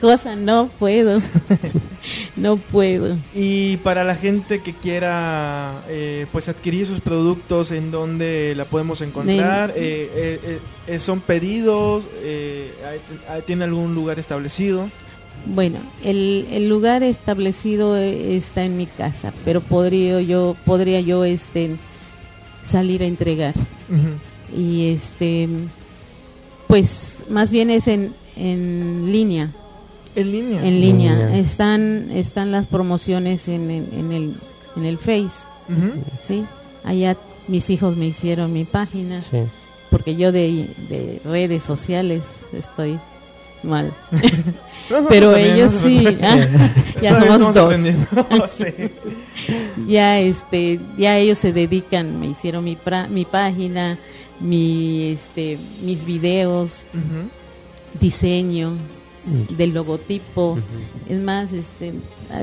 cosa 0.00 0.36
no 0.36 0.68
puedo 0.78 1.20
no 2.36 2.56
puedo 2.56 3.16
Y 3.34 3.76
para 3.78 4.04
la 4.04 4.16
gente 4.16 4.60
que 4.60 4.72
quiera 4.72 5.82
eh, 5.88 6.26
pues 6.32 6.48
adquirir 6.48 6.86
sus 6.86 7.00
productos, 7.00 7.70
¿en 7.70 7.90
dónde 7.90 8.54
la 8.56 8.64
podemos 8.64 9.00
encontrar? 9.00 9.70
Eh, 9.76 10.38
eh, 10.46 10.60
eh, 10.86 10.98
¿Son 10.98 11.20
pedidos? 11.20 12.04
¿Tiene 13.46 13.64
algún 13.64 13.94
lugar 13.94 14.18
establecido? 14.18 14.88
Bueno, 15.46 15.78
el, 16.04 16.46
el 16.52 16.68
lugar 16.68 17.02
establecido 17.02 17.96
está 17.96 18.64
en 18.64 18.76
mi 18.76 18.86
casa, 18.86 19.32
pero 19.44 19.60
podría 19.60 20.20
yo, 20.20 20.56
podría 20.64 21.00
yo 21.00 21.24
este 21.24 21.76
salir 22.68 23.02
a 23.02 23.06
entregar. 23.06 23.54
Y 24.56 24.88
este 24.88 25.48
pues 26.72 27.18
más 27.28 27.50
bien 27.50 27.68
es 27.68 27.86
en, 27.86 28.14
en 28.34 29.12
línea. 29.12 29.50
¿En 30.16 30.32
línea? 30.32 30.66
En 30.66 30.80
línea. 30.80 31.12
línea. 31.12 31.36
Están, 31.38 32.10
están 32.10 32.50
las 32.50 32.66
promociones 32.66 33.46
en, 33.46 33.70
en, 33.70 33.88
en 33.92 34.12
el, 34.12 34.34
en 34.76 34.86
el 34.86 34.96
Face. 34.96 35.44
¿sí? 36.26 36.46
Allá 36.82 37.18
mis 37.46 37.68
hijos 37.68 37.94
me 37.98 38.06
hicieron 38.06 38.54
mi 38.54 38.64
página, 38.64 39.20
Sí. 39.20 39.40
porque 39.90 40.16
yo 40.16 40.32
de, 40.32 40.70
de 40.88 41.20
redes 41.26 41.62
sociales 41.62 42.22
estoy 42.54 42.98
mal. 43.64 43.92
Pero 45.08 45.34
ellos 45.36 45.72
sí. 45.72 46.06
ah, 46.22 46.46
ya 47.02 47.20
somos 47.20 47.54
dos. 47.54 47.74
ya 49.88 50.18
este 50.20 50.80
ya 50.98 51.16
ellos 51.18 51.38
se 51.38 51.52
dedican 51.52 52.18
me 52.20 52.26
hicieron 52.28 52.64
mi 52.64 52.76
pra- 52.76 53.08
mi 53.08 53.24
página 53.24 53.98
mi 54.40 55.10
este 55.12 55.58
mis 55.82 56.04
videos 56.04 56.82
diseño 58.00 58.74
Mm. 59.24 59.54
del 59.56 59.72
logotipo 59.72 60.58
es 61.08 61.20
más 61.20 61.52
este 61.52 61.92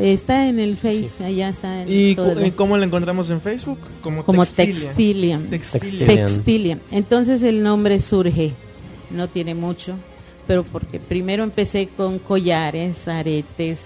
está 0.02 0.48
en 0.48 0.60
el 0.62 0.78
Face 0.78 1.10
allá 1.26 1.50
está 1.50 1.82
en 1.82 1.92
¿Y 1.92 2.12
eh, 2.12 2.54
cómo 2.56 2.78
la 2.78 2.86
encontramos 2.86 3.30
en 3.30 3.42
Facebook? 3.42 3.80
Como, 4.02 4.24
como 4.24 4.46
Textilia. 4.46 4.86
textilia 4.88 5.40
Textilia. 5.50 5.90
Textilia. 6.08 6.26
textilia 6.26 6.78
entonces 6.92 7.44
el 7.44 7.64
nombre 7.64 8.00
surge 8.00 8.54
no 9.12 9.28
tiene 9.28 9.56
mucho 9.56 9.96
pero 10.50 10.64
porque 10.64 11.00
primero 11.00 11.44
empecé 11.44 11.90
con 11.96 12.18
collares 12.18 13.08
aretes 13.08 13.82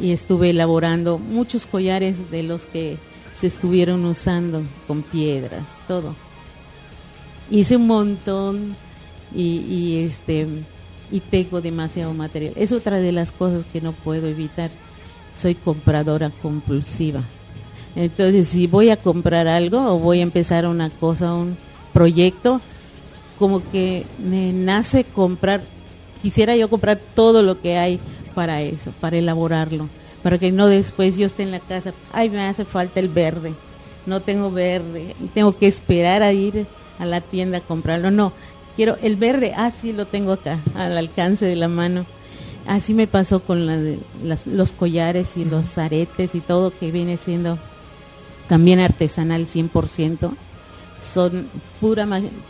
y 0.00 0.10
estuve 0.10 0.50
elaborando 0.50 1.16
muchos 1.16 1.64
collares 1.64 2.28
de 2.32 2.42
los 2.42 2.66
que 2.66 2.96
se 3.38 3.46
estuvieron 3.46 4.04
usando 4.04 4.64
con 4.88 5.02
piedras 5.02 5.62
todo. 5.86 6.16
Hice 7.52 7.76
un 7.76 7.86
montón 7.86 8.74
y, 9.32 9.98
este 9.98 10.48
y 11.12 11.20
tengo 11.20 11.60
demasiado 11.60 12.12
material. 12.14 12.54
Es 12.56 12.72
otra 12.72 12.98
de 12.98 13.12
las 13.12 13.30
cosas 13.30 13.64
que 13.72 13.80
no 13.80 13.92
puedo 13.92 14.26
evitar. 14.26 14.70
Soy 15.40 15.54
compradora 15.54 16.32
compulsiva. 16.42 17.22
Entonces 17.94 18.48
si 18.48 18.66
voy 18.66 18.90
a 18.90 18.96
comprar 18.96 19.46
algo 19.46 19.78
o 19.94 20.00
voy 20.00 20.18
a 20.18 20.22
empezar 20.22 20.66
una 20.66 20.90
cosa 20.90 21.32
un 21.32 21.56
proyecto 21.92 22.60
como 23.38 23.62
que 23.70 24.04
me 24.18 24.52
nace 24.52 25.04
comprar 25.04 25.62
quisiera 26.22 26.56
yo 26.56 26.68
comprar 26.68 26.98
todo 27.14 27.42
lo 27.42 27.60
que 27.60 27.76
hay 27.76 27.98
para 28.34 28.62
eso 28.62 28.92
para 29.00 29.18
elaborarlo 29.18 29.88
para 30.22 30.38
que 30.38 30.52
no 30.52 30.68
después 30.68 31.16
yo 31.18 31.26
esté 31.26 31.42
en 31.42 31.50
la 31.50 31.60
casa 31.60 31.92
ay 32.12 32.30
me 32.30 32.40
hace 32.42 32.64
falta 32.64 33.00
el 33.00 33.08
verde 33.08 33.52
no 34.06 34.20
tengo 34.20 34.50
verde 34.50 35.14
tengo 35.34 35.56
que 35.58 35.66
esperar 35.66 36.22
a 36.22 36.32
ir 36.32 36.66
a 36.98 37.04
la 37.04 37.20
tienda 37.20 37.58
a 37.58 37.60
comprarlo 37.60 38.10
no 38.10 38.32
quiero 38.76 38.96
el 39.02 39.16
verde 39.16 39.52
ah 39.56 39.70
sí 39.70 39.92
lo 39.92 40.06
tengo 40.06 40.32
acá 40.32 40.58
al 40.76 40.96
alcance 40.96 41.44
de 41.44 41.56
la 41.56 41.68
mano. 41.68 42.06
Así 42.64 42.94
me 42.94 43.08
pasó 43.08 43.40
con 43.40 43.66
la 43.66 43.76
de- 43.76 43.98
las- 44.24 44.46
los 44.46 44.70
collares 44.70 45.36
y 45.36 45.44
los 45.44 45.76
aretes 45.78 46.36
y 46.36 46.40
todo 46.40 46.72
que 46.78 46.92
viene 46.92 47.16
siendo 47.16 47.58
también 48.48 48.78
artesanal 48.78 49.46
100% 49.48 50.30
son 51.12 51.48
pura 51.80 52.06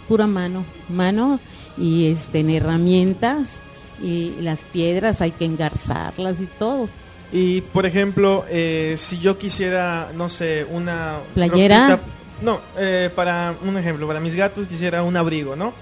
pura 0.08 0.26
mano 0.26 0.64
mano 0.90 1.40
y 1.76 2.06
este 2.06 2.40
en 2.40 2.50
herramientas 2.50 3.48
y 4.02 4.34
las 4.40 4.60
piedras 4.60 5.20
hay 5.20 5.30
que 5.30 5.44
engarzarlas 5.44 6.40
y 6.40 6.46
todo 6.46 6.88
Y 7.32 7.60
por 7.60 7.86
ejemplo, 7.86 8.44
eh, 8.50 8.96
si 8.98 9.18
yo 9.18 9.38
quisiera, 9.38 10.10
no 10.14 10.28
sé, 10.28 10.66
una 10.70 11.18
Playera. 11.34 12.00
No, 12.42 12.60
eh, 12.76 13.08
para 13.14 13.54
un 13.64 13.76
ejemplo, 13.76 14.06
para 14.06 14.18
mis 14.18 14.34
gatos 14.34 14.66
quisiera 14.66 15.02
un 15.02 15.16
abrigo, 15.16 15.54
¿no? 15.54 15.72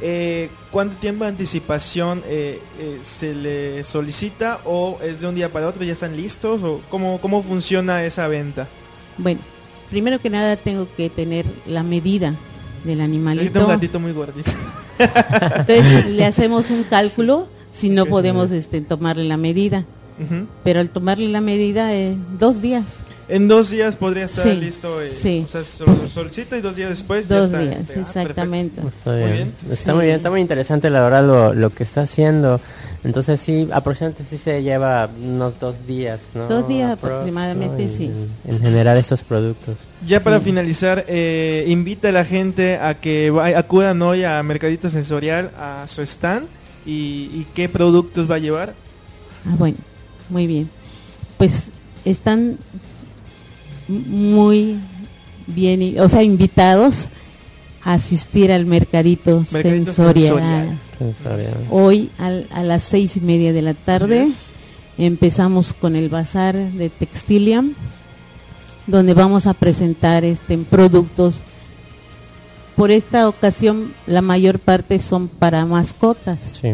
Eh, 0.00 0.50
¿Cuánto 0.70 0.96
tiempo 0.96 1.24
de 1.24 1.30
anticipación 1.30 2.22
eh, 2.26 2.60
se 3.02 3.34
le 3.34 3.82
solicita 3.84 4.60
o 4.64 4.98
es 5.02 5.20
de 5.20 5.26
un 5.28 5.34
día 5.34 5.50
para 5.50 5.66
otro 5.66 5.82
ya 5.82 5.92
están 5.92 6.16
listos 6.16 6.62
o 6.62 6.80
cómo, 6.88 7.20
cómo 7.20 7.42
funciona 7.42 8.04
esa 8.04 8.28
venta? 8.28 8.68
Bueno, 9.16 9.40
primero 9.90 10.18
que 10.18 10.30
nada 10.30 10.56
tengo 10.56 10.86
que 10.96 11.10
tener 11.10 11.46
la 11.66 11.82
medida 11.82 12.34
del 12.84 13.00
animalito. 13.00 13.60
un 13.60 13.68
gatito 13.68 13.98
muy 13.98 14.12
gordito. 14.12 14.50
Entonces 14.98 16.06
le 16.06 16.24
hacemos 16.24 16.70
un 16.70 16.84
cálculo 16.84 17.48
si 17.72 17.88
no 17.90 18.06
podemos 18.06 18.50
este, 18.50 18.80
tomarle 18.80 19.24
la 19.24 19.36
medida. 19.36 19.84
Pero 20.64 20.80
al 20.80 20.90
tomarle 20.90 21.28
la 21.28 21.40
medida, 21.40 21.94
eh, 21.94 22.16
dos 22.38 22.60
días. 22.60 22.84
En 23.28 23.46
dos 23.46 23.68
días 23.70 23.94
podría 23.94 24.24
estar 24.24 24.42
Sí, 24.42 24.54
listo. 24.56 25.00
eh, 25.02 25.10
sí. 25.10 25.44
O 25.46 25.50
sea, 25.50 25.62
se 25.62 25.84
lo 25.84 26.08
solicita 26.08 26.56
y 26.56 26.60
dos 26.62 26.74
días 26.74 26.88
después 26.90 27.28
ya 27.28 27.36
Dos 27.36 27.46
está 27.48 27.58
días. 27.60 27.76
Ah, 27.90 28.00
exactamente. 28.00 28.80
Está 28.88 29.10
Muy 29.10 29.18
bien. 29.18 29.32
bien. 29.32 29.52
Está 29.70 29.90
Sí. 29.92 29.96
muy 29.96 30.04
bien, 30.06 30.16
está 30.16 30.30
muy 30.30 30.40
interesante 30.40 30.90
la 30.90 31.02
verdad 31.02 31.24
lo, 31.26 31.54
lo 31.54 31.70
que 31.70 31.82
está 31.84 32.00
haciendo. 32.02 32.58
Entonces 33.04 33.38
sí, 33.40 33.68
aproximadamente 33.72 34.24
sí 34.28 34.36
se 34.42 34.60
lleva 34.62 35.08
unos 35.22 35.60
dos 35.60 35.76
días, 35.86 36.18
¿no? 36.34 36.48
Dos 36.48 36.66
días 36.66 36.92
Aprox, 36.92 37.12
aproximadamente, 37.12 37.82
En- 37.84 37.96
sí. 37.96 38.04
En, 38.44 38.54
en 38.56 38.60
generar 38.60 38.96
estos 38.96 39.22
productos. 39.22 39.76
Ya 40.04 40.20
para 40.22 40.38
Sí. 40.40 40.46
finalizar, 40.46 41.04
eh, 41.08 41.64
invita 41.68 42.08
a 42.08 42.12
la 42.12 42.24
gente 42.24 42.76
a 42.76 42.94
que 42.94 43.30
vaya- 43.30 43.56
acudan 43.58 44.02
hoy 44.02 44.24
a 44.24 44.42
Mercadito 44.42 44.90
Sensorial 44.90 45.52
a 45.56 45.86
su 45.88 46.02
stand 46.02 46.46
y, 46.84 47.30
y 47.32 47.46
qué 47.54 47.68
productos 47.68 48.28
va 48.28 48.34
a 48.34 48.38
llevar. 48.38 48.74
Ah, 49.46 49.54
bueno, 49.56 49.76
muy 50.28 50.48
bien. 50.48 50.68
Pues 51.36 51.64
están 52.04 52.58
muy 53.86 54.78
bien, 55.46 55.82
y- 55.82 55.98
o 55.98 56.08
sea, 56.08 56.22
invitados 56.22 57.08
a 57.84 57.94
asistir 57.94 58.50
al 58.52 58.66
mercadito, 58.66 59.44
Mercadito 59.52 59.86
sensorial. 59.92 60.26
Sensorial. 60.26 60.78
Hoy 61.70 62.10
al- 62.18 62.46
a 62.50 62.62
las 62.62 62.82
seis 62.82 63.16
y 63.16 63.20
media 63.20 63.52
de 63.52 63.62
la 63.62 63.74
tarde 63.74 64.28
empezamos 64.98 65.72
con 65.72 65.94
el 65.96 66.08
bazar 66.08 66.56
de 66.56 66.90
Textiliam, 66.90 67.74
donde 68.86 69.14
vamos 69.14 69.46
a 69.46 69.54
presentar 69.54 70.24
este 70.24 70.58
productos. 70.58 71.42
Por 72.76 72.90
esta 72.90 73.28
ocasión, 73.28 73.92
la 74.06 74.22
mayor 74.22 74.58
parte 74.58 74.98
son 74.98 75.28
para 75.28 75.64
mascotas. 75.66 76.38
Sí. 76.60 76.70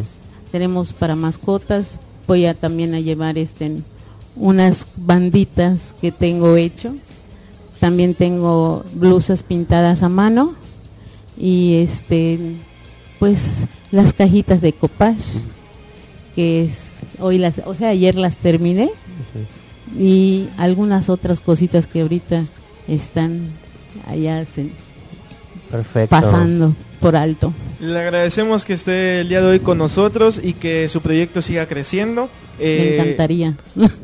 Tenemos 0.53 0.93
para 0.93 1.17
mascotas. 1.17 1.99
Voy 2.27 2.47
a 2.47 2.55
también 2.55 2.95
a 2.95 3.01
llevar 3.01 3.37
este 3.39 3.79
unas 4.37 4.87
banditas 4.97 5.79
que 6.01 6.13
tengo 6.13 6.57
hecho. 6.57 6.95
También 7.81 8.15
tengo 8.15 8.85
blusas 8.95 9.43
pintadas 9.43 10.03
a 10.03 10.09
mano 10.09 10.55
y 11.39 11.75
este 11.77 12.39
pues 13.25 13.39
las 13.91 14.13
cajitas 14.13 14.61
de 14.61 14.75
copage 14.75 15.17
que 16.35 16.65
es 16.65 16.73
hoy 17.21 17.39
las, 17.39 17.55
o 17.65 17.75
sea, 17.75 17.89
ayer 17.89 18.17
las 18.17 18.37
terminé 18.37 18.91
y 19.99 20.47
algunas 20.59 21.09
otras 21.09 21.41
cositas 21.41 21.87
que 21.87 22.03
ahorita 22.03 22.43
están 22.87 23.47
allá 24.07 24.45
se- 24.45 24.69
Perfecto. 25.71 26.11
pasando 26.11 26.75
por 27.01 27.17
alto. 27.17 27.55
Le 27.81 27.99
agradecemos 27.99 28.67
que 28.67 28.75
esté 28.75 29.21
el 29.23 29.29
día 29.31 29.41
de 29.41 29.47
hoy 29.47 29.61
con 29.61 29.79
nosotros 29.79 30.39
y 30.43 30.53
que 30.53 30.87
su 30.89 31.01
proyecto 31.01 31.41
siga 31.41 31.65
creciendo. 31.67 32.29
Me 32.59 32.65
Eh, 32.67 33.01
encantaría. 33.01 33.57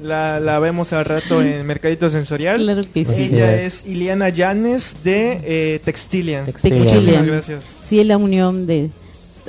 La, 0.03 0.41
la 0.41 0.59
vemos 0.61 0.93
al 0.95 1.05
rato 1.05 1.43
en 1.43 1.67
Mercadito 1.67 2.09
Sensorial. 2.11 2.57
claro 2.59 2.83
que 2.93 3.05
sí. 3.05 3.13
Ella 3.17 3.61
es. 3.61 3.83
es 3.83 3.87
Iliana 3.87 4.29
Llanes 4.31 4.97
de 5.05 5.41
eh, 5.45 5.81
Textilian. 5.85 6.47
Textilian. 6.47 6.83
Textilian. 6.87 7.19
Muchísimas 7.21 7.27
gracias. 7.27 7.65
Sí, 7.89 8.01
es 8.01 8.07
la 8.07 8.17
unión 8.17 8.67
de 8.67 8.91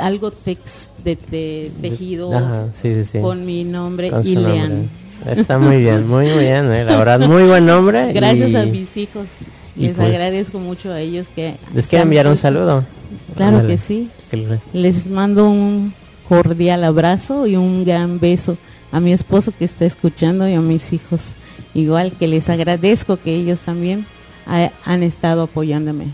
algo 0.02 0.32
tex, 0.32 0.90
de, 1.04 1.18
de 1.30 1.72
tejidos 1.82 2.34
Ajá, 2.34 2.68
sí, 2.82 2.94
sí, 3.04 3.10
sí. 3.14 3.20
con 3.20 3.46
mi 3.46 3.64
nombre 3.64 4.10
Con 4.12 4.26
Ilean. 4.26 4.70
nombre. 4.70 5.42
Está 5.42 5.58
muy 5.60 5.78
bien, 5.82 6.08
muy 6.08 6.26
bien, 6.26 6.72
eh, 6.72 6.84
la 6.84 6.98
verdad, 6.98 7.20
muy 7.28 7.44
buen 7.44 7.66
nombre. 7.66 8.12
Gracias 8.14 8.50
y 8.50 8.56
a 8.56 8.66
mis 8.66 8.98
hijos. 8.98 9.28
y 9.76 9.82
Les 9.84 9.96
pues- 9.96 10.08
agradezco 10.10 10.60
mucho 10.60 10.92
a 10.92 11.00
ellos 11.00 11.28
que... 11.36 11.56
¿Les 11.76 11.86
quiero 11.88 12.04
enviar 12.04 12.28
un 12.28 12.38
saludo? 12.38 12.84
Claro 13.36 13.66
que 13.68 13.78
sí. 13.78 14.10
Les- 14.32 14.60
Les 14.74 15.08
mando 15.08 15.50
un 15.50 15.94
cordial 16.28 16.84
abrazo 16.84 17.46
y 17.46 17.56
un 17.56 17.84
gran 17.86 18.20
beso 18.20 18.58
a 18.92 19.00
mi 19.00 19.14
esposo 19.14 19.54
que 19.58 19.66
está 19.66 19.86
escuchando 19.86 20.48
y 20.50 20.54
a 20.54 20.62
mis 20.62 20.92
hijos. 20.94 21.22
Igual 21.74 22.12
que 22.14 22.28
les 22.28 22.50
agradezco 22.50 23.18
que 23.18 23.36
ellos 23.36 23.60
también 23.62 24.06
ha- 24.48 24.72
han 24.86 25.04
estado 25.04 25.44
apoyándome. 25.44 26.06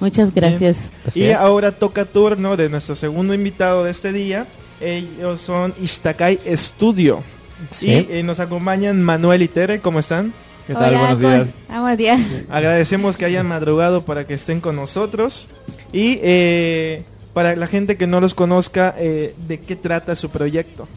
Muchas 0.00 0.34
gracias. 0.34 0.76
Y 1.14 1.30
ahora 1.30 1.72
toca 1.72 2.04
turno 2.04 2.56
de 2.56 2.68
nuestro 2.68 2.94
segundo 2.96 3.34
invitado 3.34 3.84
de 3.84 3.90
este 3.90 4.12
día. 4.12 4.46
Ellos 4.80 5.40
son 5.40 5.74
Ishtakai 5.80 6.40
Studio. 6.54 7.22
Sí. 7.70 7.86
Y 7.90 8.06
eh, 8.10 8.22
nos 8.22 8.40
acompañan 8.40 9.02
Manuel 9.02 9.42
y 9.42 9.48
Tere. 9.48 9.80
¿Cómo 9.80 10.00
están? 10.00 10.32
¿Qué 10.66 10.74
tal? 10.74 10.94
Buenos 10.94 11.14
¿cómo 11.16 11.28
días. 11.28 11.46
Ah, 11.68 11.80
buenos 11.80 11.98
días. 11.98 12.20
Agradecemos 12.48 13.16
que 13.16 13.24
hayan 13.24 13.46
madrugado 13.46 14.02
para 14.02 14.26
que 14.26 14.34
estén 14.34 14.60
con 14.60 14.76
nosotros. 14.76 15.48
Y 15.92 16.18
eh, 16.22 17.02
para 17.32 17.54
la 17.56 17.66
gente 17.66 17.96
que 17.96 18.06
no 18.06 18.20
los 18.20 18.34
conozca, 18.34 18.94
eh, 18.98 19.34
¿de 19.46 19.60
qué 19.60 19.76
trata 19.76 20.16
su 20.16 20.30
proyecto? 20.30 20.88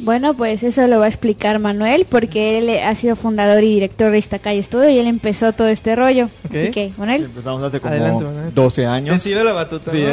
Bueno, 0.00 0.34
pues 0.34 0.64
eso 0.64 0.86
lo 0.88 0.98
va 0.98 1.04
a 1.04 1.08
explicar 1.08 1.60
Manuel 1.60 2.04
porque 2.10 2.58
él 2.58 2.68
ha 2.84 2.94
sido 2.96 3.14
fundador 3.14 3.62
y 3.62 3.68
director 3.74 4.10
de 4.10 4.18
Iztacay 4.18 4.60
Studio 4.62 4.90
y 4.90 4.98
él 4.98 5.06
empezó 5.06 5.52
todo 5.52 5.68
este 5.68 5.94
rollo. 5.94 6.24
Ok. 6.44 6.54
Así 6.54 6.70
que, 6.72 6.92
Manuel. 6.98 7.24
Empezamos 7.24 7.62
hace 7.62 7.78
como 7.80 7.92
Adelante, 7.94 8.24
Manuel. 8.24 8.52
12 8.54 8.82
Te 8.82 8.86
años. 8.86 9.22
tiro 9.22 9.44
la 9.44 9.52
batuta. 9.52 9.92
Sí. 9.92 10.04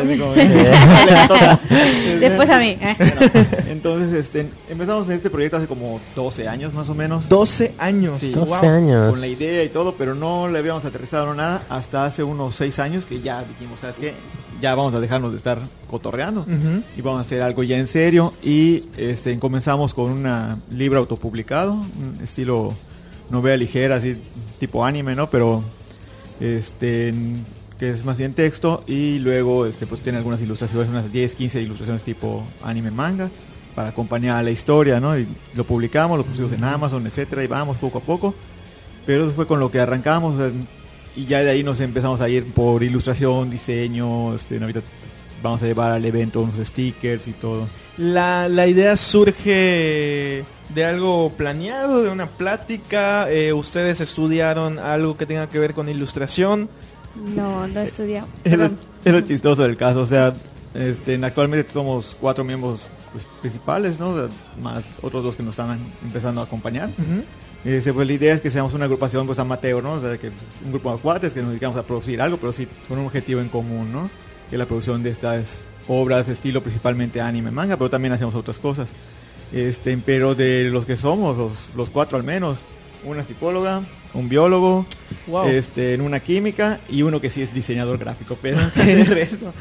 Después 2.20 2.50
a 2.50 2.60
mí. 2.60 2.78
eh. 2.80 2.96
Entonces, 3.70 4.14
este, 4.14 4.48
empezamos 4.70 5.08
en 5.08 5.14
este 5.14 5.30
proyecto 5.30 5.58
hace 5.58 5.68
como 5.68 6.00
12 6.16 6.48
años 6.48 6.74
más 6.74 6.88
o 6.90 6.94
menos. 6.96 7.28
12 7.28 7.74
años. 7.80 8.20
Sí. 8.20 8.32
12 8.32 8.50
Wow. 8.52 8.70
años. 8.70 9.10
Con 9.12 9.22
la 9.22 9.28
idea 9.28 9.64
y 9.64 9.70
todo, 9.70 9.96
pero 9.98 10.14
no 10.16 10.48
le 10.48 10.60
habíamos 10.60 10.86
aterrizado 10.86 11.34
nada 11.34 11.64
hasta 11.70 12.06
hace 12.06 12.24
unos 12.24 12.56
6 12.56 12.80
años 12.80 13.06
que 13.06 13.20
ya 13.22 13.44
dijimos, 13.44 13.80
¿sabes 13.80 13.96
qué? 14.00 14.14
Ya 14.62 14.76
vamos 14.76 14.94
a 14.94 15.00
dejarnos 15.00 15.32
de 15.32 15.38
estar 15.38 15.60
cotorreando 15.90 16.46
y 16.96 17.02
vamos 17.02 17.18
a 17.18 17.22
hacer 17.22 17.42
algo 17.42 17.64
ya 17.64 17.78
en 17.78 17.88
serio. 17.88 18.34
Y 18.44 18.84
este, 18.96 19.38
comenzamos 19.40 19.94
con 19.94 20.12
un 20.12 20.62
libro 20.70 21.00
autopublicado, 21.00 21.74
un 21.74 22.20
estilo 22.22 22.74
novela 23.32 23.58
ligera, 23.58 23.96
así 23.96 24.18
tipo 24.60 24.86
anime, 24.86 25.16
¿no? 25.16 25.30
Pero 25.30 25.64
este 26.40 27.14
que 27.80 27.90
es 27.90 28.06
más 28.06 28.20
bien 28.20 28.34
texto 28.36 28.84
y 28.86 29.18
luego 29.18 29.66
este 29.66 29.88
pues 29.88 30.02
tiene 30.02 30.20
algunas 30.20 30.40
ilustraciones, 30.40 30.88
unas 30.90 31.12
10, 31.12 31.34
15 31.34 31.62
ilustraciones 31.64 32.04
tipo 32.04 32.44
anime 32.64 32.92
manga 32.92 33.32
para 33.74 33.90
acompañar 33.90 34.38
a 34.38 34.44
la 34.44 34.52
historia, 34.52 35.00
¿no? 35.00 35.18
Y 35.18 35.28
lo 35.56 35.64
publicamos, 35.64 36.18
lo 36.18 36.24
pusimos 36.24 36.52
en 36.52 36.64
Amazon, 36.64 37.08
etcétera, 37.08 37.44
y 37.44 37.48
vamos 37.48 37.78
poco 37.78 37.98
a 37.98 38.02
poco. 38.02 38.36
Pero 39.08 39.26
eso 39.26 39.34
fue 39.34 39.48
con 39.48 39.60
lo 39.60 39.72
que 39.72 39.80
arrancamos 39.80 40.36
y 41.16 41.26
ya 41.26 41.40
de 41.44 41.50
ahí 41.52 41.64
nos 41.64 41.80
empezamos 41.80 42.22
a 42.22 42.30
ir 42.30 42.46
por 42.54 42.84
ilustración, 42.84 43.50
diseño, 43.50 44.34
este, 44.36 44.58
ahorita 44.60 44.82
vamos 45.44 45.62
a 45.64 45.66
llevar 45.66 45.92
al 45.92 46.06
evento 46.06 46.42
unos 46.42 46.56
stickers 46.68 47.28
y 47.28 47.34
todo. 47.34 47.68
La, 47.98 48.48
la 48.48 48.68
idea 48.68 48.96
surge 48.96 50.44
de 50.70 50.86
algo 50.86 51.32
planeado, 51.36 52.04
de 52.04 52.10
una 52.10 52.28
plática. 52.28 53.30
eh, 53.32 53.54
ustedes 53.54 54.00
estudiaron 54.02 54.80
algo 54.80 55.18
que 55.18 55.26
tenga 55.26 55.48
que 55.50 55.60
ver 55.60 55.74
con 55.74 55.90
ilustración. 55.90 56.70
No, 57.36 57.68
no 57.68 57.80
estudiamos. 57.82 58.30
Es 58.44 58.52
lo, 58.58 58.70
Perdón. 58.70 58.80
es 59.04 59.14
lo 59.14 59.22
chistoso 59.22 59.64
del 59.64 59.76
caso, 59.78 60.02
o 60.02 60.06
sea, 60.08 60.34
este, 60.74 61.16
actualmente 61.26 61.72
somos 61.72 62.16
cuatro 62.20 62.44
miembros 62.44 62.80
pues, 63.12 63.26
principales, 63.42 64.00
¿no? 64.00 64.16
Más 64.62 64.86
otros 65.02 65.24
dos 65.24 65.36
que 65.36 65.44
nos 65.44 65.52
están 65.60 65.80
empezando 66.04 66.40
a 66.42 66.46
acompañar. 66.46 66.90
Ese, 67.64 67.94
pues, 67.94 68.08
la 68.08 68.14
idea 68.14 68.34
es 68.34 68.42
que 68.42 68.50
seamos 68.50 68.74
una 68.74 68.86
agrupación 68.86 69.28
pues 69.28 69.38
amateur, 69.40 69.84
¿no? 69.84 69.94
O 69.94 70.02
sea, 70.02 70.18
que 70.18 70.32
pues, 70.32 70.44
un 70.66 70.72
grupo 70.72 70.92
de 70.94 70.98
cuates 71.00 71.34
que 71.34 71.42
nos 71.42 71.50
dedicamos 71.50 71.78
a 71.78 71.84
producir 71.84 72.22
algo, 72.22 72.38
pero 72.38 72.52
sí 72.54 72.68
con 72.88 72.98
un 72.98 73.06
objetivo 73.06 73.40
en 73.42 73.50
común, 73.50 73.92
¿no? 73.92 74.10
Que 74.50 74.56
es 74.56 74.60
la 74.60 74.66
producción 74.66 75.04
de 75.04 75.12
estas 75.12 75.60
obras, 75.88 76.28
estilo 76.28 76.62
principalmente 76.62 77.22
anime, 77.22 77.52
manga, 77.52 77.78
pero 77.78 77.90
también 77.90 78.14
hacemos 78.14 78.34
otras 78.36 78.58
cosas. 78.60 78.90
Este, 79.54 79.96
pero 79.98 80.34
de 80.34 80.70
los 80.72 80.86
que 80.86 80.96
somos, 80.96 81.38
los, 81.38 81.52
los 81.76 81.90
cuatro 81.90 82.18
al 82.18 82.24
menos, 82.24 82.60
una 83.04 83.24
psicóloga, 83.24 83.82
un 84.14 84.28
biólogo, 84.30 84.86
Wow. 85.28 85.48
este, 85.50 85.94
en 85.94 86.02
una 86.02 86.20
química 86.22 86.80
y 86.90 87.02
uno 87.04 87.20
que 87.22 87.30
sí 87.30 87.42
es 87.42 87.54
diseñador 87.54 87.98
gráfico, 88.00 88.38
pero 88.42 88.58
el 88.78 89.06
resto, 89.06 89.54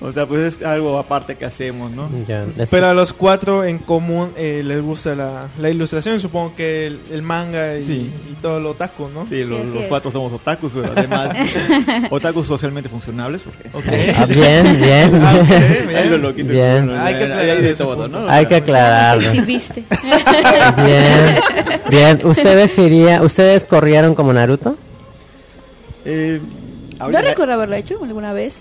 o 0.00 0.12
sea, 0.12 0.26
pues 0.26 0.54
es 0.56 0.64
algo 0.64 0.96
aparte 0.98 1.34
que 1.36 1.44
hacemos, 1.44 1.90
¿no? 1.90 2.08
Ya, 2.28 2.44
es- 2.56 2.68
Pero 2.70 2.86
a 2.86 2.94
los 2.94 3.12
cuatro 3.12 3.64
en 3.64 3.78
común 3.78 4.30
eh, 4.36 4.62
les 4.64 4.80
gusta 4.80 5.14
la, 5.16 5.48
la 5.58 5.70
ilustración, 5.70 6.20
supongo 6.20 6.54
que 6.54 6.86
el, 6.86 7.00
el 7.10 7.22
manga 7.22 7.76
y, 7.78 7.84
Sí. 7.84 8.12
y 8.30 8.34
todo 8.42 8.60
lo 8.60 8.70
otaku, 8.70 9.08
¿no? 9.12 9.26
Sí, 9.26 9.42
los, 9.44 9.58
cuatro 9.88 10.12
somos 10.12 10.32
otakus, 10.32 10.70
pero 10.74 10.92
además 10.94 11.34
otakus 12.10 12.46
socialmente 12.46 12.88
funcionables. 12.88 13.42
Ok. 13.72 13.84
Ah, 14.16 14.26
bien, 14.26 14.76
bien. 14.80 15.20
Ah, 15.24 15.42
bien. 15.42 16.90
Hay 17.00 17.14
que 17.16 17.24
aclarar 17.24 17.60
de 17.62 17.74
todo. 17.74 18.08
¿no? 18.08 18.28
Hay 18.28 18.46
que. 18.46 18.60
Bien, 20.84 21.36
bien. 21.90 22.20
¿Ustedes 22.26 22.76
iría, 22.78 23.22
ustedes 23.22 23.64
corrieron 23.64 24.14
como 24.14 24.32
Naruto? 24.32 24.76
Eh, 26.04 26.40
Yo 27.00 27.20
recuerdo 27.20 27.54
haberlo 27.54 27.74
hecho 27.76 27.98
alguna 28.02 28.32
vez. 28.32 28.54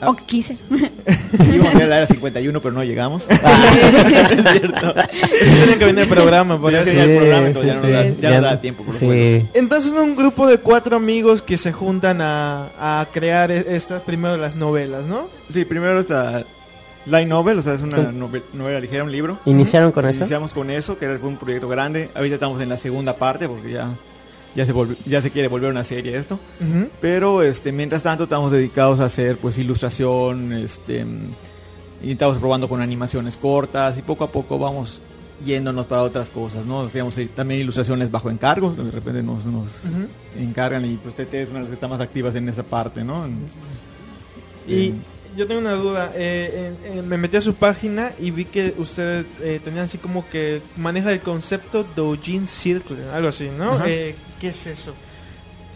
Ah. 0.00 0.06
Aunque 0.06 0.24
quise. 0.24 0.56
Íbamos 0.70 1.74
a 1.74 1.76
ir 1.78 1.82
a 1.82 1.86
la 1.86 1.96
era 1.98 2.06
51, 2.06 2.60
pero 2.60 2.74
no 2.74 2.84
llegamos. 2.84 3.26
Sí, 5.42 5.50
tienen 5.54 5.78
que 5.78 5.84
venir 5.84 6.08
programa, 6.08 6.60
por 6.60 6.72
eso. 6.72 6.88
el 6.90 6.96
Sí, 7.10 7.16
programa, 7.16 7.46
entonces 7.46 7.72
ya 7.74 7.80
sí, 7.80 7.86
no 7.86 7.92
da- 7.92 8.02
sí. 8.04 8.16
ya 8.20 8.30
Ya- 8.30 8.36
no 8.40 8.46
da 8.46 8.60
tiempo 8.60 8.82
por 8.84 8.92
los 8.94 9.00
sí. 9.00 9.06
juegos. 9.06 9.48
Entonces 9.54 9.92
un 9.92 10.16
grupo 10.16 10.46
de 10.46 10.58
cuatro 10.58 10.96
amigos 10.96 11.42
que 11.42 11.58
se 11.58 11.72
juntan 11.72 12.20
a, 12.20 12.68
a 12.78 13.06
crear 13.12 13.50
e- 13.50 13.76
estas 13.76 14.02
primero 14.02 14.36
las 14.36 14.56
novelas, 14.56 15.04
¿no? 15.04 15.28
Sí, 15.52 15.64
primero 15.64 16.00
está 16.00 16.44
Light 17.06 17.28
Novel, 17.28 17.58
o 17.58 17.62
sea, 17.62 17.74
es 17.74 17.82
una 17.82 17.96
Sí. 17.98 18.02
nove- 18.16 18.42
novela 18.52 18.80
ligera, 18.80 19.04
un 19.04 19.12
libro. 19.12 19.38
¿Iniciaron 19.44 19.92
con 19.92 20.06
eso? 20.06 20.18
Iniciamos 20.18 20.52
con 20.52 20.70
eso, 20.70 20.98
que 20.98 21.04
era- 21.04 21.18
fue 21.18 21.28
un 21.28 21.36
proyecto 21.36 21.68
grande. 21.68 22.10
Ahorita 22.14 22.34
estamos 22.34 22.60
en 22.60 22.68
la 22.68 22.76
segunda 22.76 23.14
parte 23.14 23.48
porque 23.48 23.70
ya, 23.72 23.88
ya, 24.56 24.66
se, 24.66 24.72
ya 25.04 25.20
se 25.20 25.30
quiere 25.30 25.48
volver 25.48 25.70
una 25.70 25.84
serie 25.84 26.16
esto. 26.16 26.40
Pero 27.00 27.42
este, 27.42 27.70
mientras 27.70 28.02
tanto 28.02 28.24
estamos 28.24 28.50
dedicados 28.50 28.98
a 29.00 29.04
hacer 29.04 29.36
pues 29.36 29.58
ilustración, 29.58 30.52
este, 30.52 31.04
y 32.02 32.12
estamos 32.12 32.38
probando 32.38 32.68
con 32.68 32.80
animaciones 32.80 33.36
cortas 33.36 33.98
y 33.98 34.02
poco 34.02 34.24
a 34.24 34.30
poco 34.30 34.58
vamos 34.58 35.02
yéndonos 35.44 35.84
para 35.86 36.02
otras 36.02 36.30
cosas, 36.30 36.64
¿no? 36.64 36.82
Hacemos 36.82 37.16
eh, 37.18 37.28
también 37.34 37.60
ilustraciones 37.60 38.10
bajo 38.10 38.30
encargo, 38.30 38.72
de 38.72 38.90
repente 38.90 39.22
nos, 39.22 39.42
encargan 40.38 40.84
y 40.84 40.96
pues 40.96 41.14
TT 41.14 41.34
es 41.34 41.48
una 41.50 41.58
de 41.58 41.64
las 41.64 41.68
que 41.68 41.74
está 41.74 41.88
más 41.88 42.00
activas 42.00 42.34
en 42.34 42.48
esa 42.48 42.62
parte, 42.62 43.04
¿no? 43.04 43.26
Y 44.66 44.94
yo 45.36 45.46
tengo 45.46 45.60
una 45.60 45.74
duda. 45.74 46.10
eh, 46.14 46.72
me 47.06 47.18
metí 47.18 47.36
a 47.36 47.42
su 47.42 47.54
página 47.54 48.12
y 48.18 48.30
vi 48.30 48.46
que 48.46 48.74
ustedes 48.78 49.26
eh, 49.42 49.60
tenían 49.62 49.84
así 49.84 49.98
como 49.98 50.26
que 50.30 50.62
maneja 50.76 51.12
el 51.12 51.20
concepto 51.20 51.84
Doujin 51.94 52.46
Circle, 52.46 53.10
algo 53.12 53.28
así, 53.28 53.50
¿no? 53.56 53.78
¿Qué 54.40 54.48
es 54.48 54.66
eso? 54.66 54.94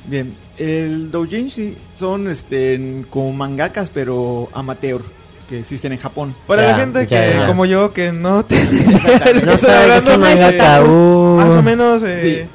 Bien, 0.07 0.33
el 0.59 1.11
doujinshi 1.11 1.77
son 1.99 2.29
este, 2.29 3.05
como 3.11 3.33
mangakas 3.33 3.91
pero 3.91 4.49
amateur 4.55 5.01
que 5.49 5.61
existen 5.61 5.93
en 5.93 5.99
Japón. 5.99 6.35
Para 6.47 6.63
Ya, 6.63 6.69
la 6.69 6.79
gente 6.79 7.07
ya, 7.07 7.27
que 7.31 7.35
ya. 7.39 7.47
como 7.47 7.67
yo 7.67 7.93
que 7.93 8.13
no 8.13 8.45
te 8.47 8.57
No 9.45 9.57
sabe 9.59 10.01
que 10.05 10.17
mangaka. 10.19 10.83
uh. 10.85 11.37
más 11.37 11.53
o 11.55 11.63
menos 11.63 12.03
eh, 12.05 12.47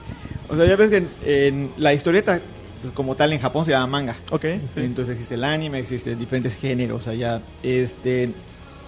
O 0.50 0.56
sea, 0.56 0.66
ya 0.66 0.76
ves 0.76 0.90
que 0.90 0.98
en, 0.98 1.10
en 1.26 1.72
la 1.78 1.94
historieta, 1.94 2.40
pues 2.82 2.94
como 2.94 3.16
tal 3.16 3.34
en 3.34 3.40
Japón 3.40 3.66
se 3.66 3.72
llama 3.72 3.88
manga. 3.88 4.16
ok 4.32 4.42
sí. 4.74 4.82
Entonces 4.82 5.14
existe 5.14 5.36
el 5.36 5.44
anime, 5.44 5.80
existen 5.80 6.18
diferentes 6.18 6.56
géneros 6.56 7.08
allá. 7.08 7.42
Este, 7.64 8.30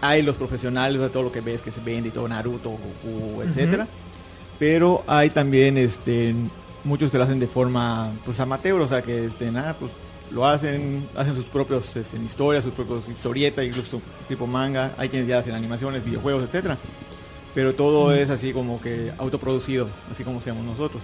hay 0.01 0.21
los 0.23 0.35
profesionales 0.35 0.99
de 1.01 1.09
todo 1.09 1.23
lo 1.23 1.31
que 1.31 1.41
ves 1.41 1.61
que 1.61 1.71
se 1.71 1.81
vende 1.81 2.09
y 2.09 2.11
todo 2.11 2.27
Naruto, 2.27 2.69
Goku, 2.71 3.41
etcétera. 3.43 3.87
Pero 4.57 5.03
hay 5.05 5.29
también 5.29 5.77
este 5.77 6.33
muchos 6.87 7.11
que 7.11 7.17
lo 7.17 7.23
hacen 7.23 7.39
de 7.39 7.47
forma 7.47 8.11
pues 8.25 8.39
amateur, 8.39 8.81
o 8.81 8.87
sea 8.87 9.01
que 9.01 9.25
este 9.25 9.51
nada, 9.51 9.75
pues 9.77 9.91
lo 10.31 10.45
hacen, 10.45 11.07
hacen 11.15 11.35
sus 11.35 11.45
propios 11.45 11.95
este, 11.95 12.17
historias, 12.17 12.63
sus 12.63 12.73
propios 12.73 13.07
historietas, 13.07 13.65
incluso 13.65 14.01
tipo 14.27 14.47
manga, 14.47 14.91
hay 14.97 15.09
quienes 15.09 15.27
ya 15.27 15.39
hacen 15.39 15.53
animaciones, 15.55 16.03
videojuegos, 16.03 16.43
etcétera. 16.43 16.77
Pero 17.53 17.73
todo 17.73 18.13
es 18.13 18.29
así 18.29 18.53
como 18.53 18.81
que 18.81 19.11
autoproducido, 19.17 19.87
así 20.11 20.23
como 20.23 20.41
seamos 20.41 20.63
nosotros. 20.63 21.03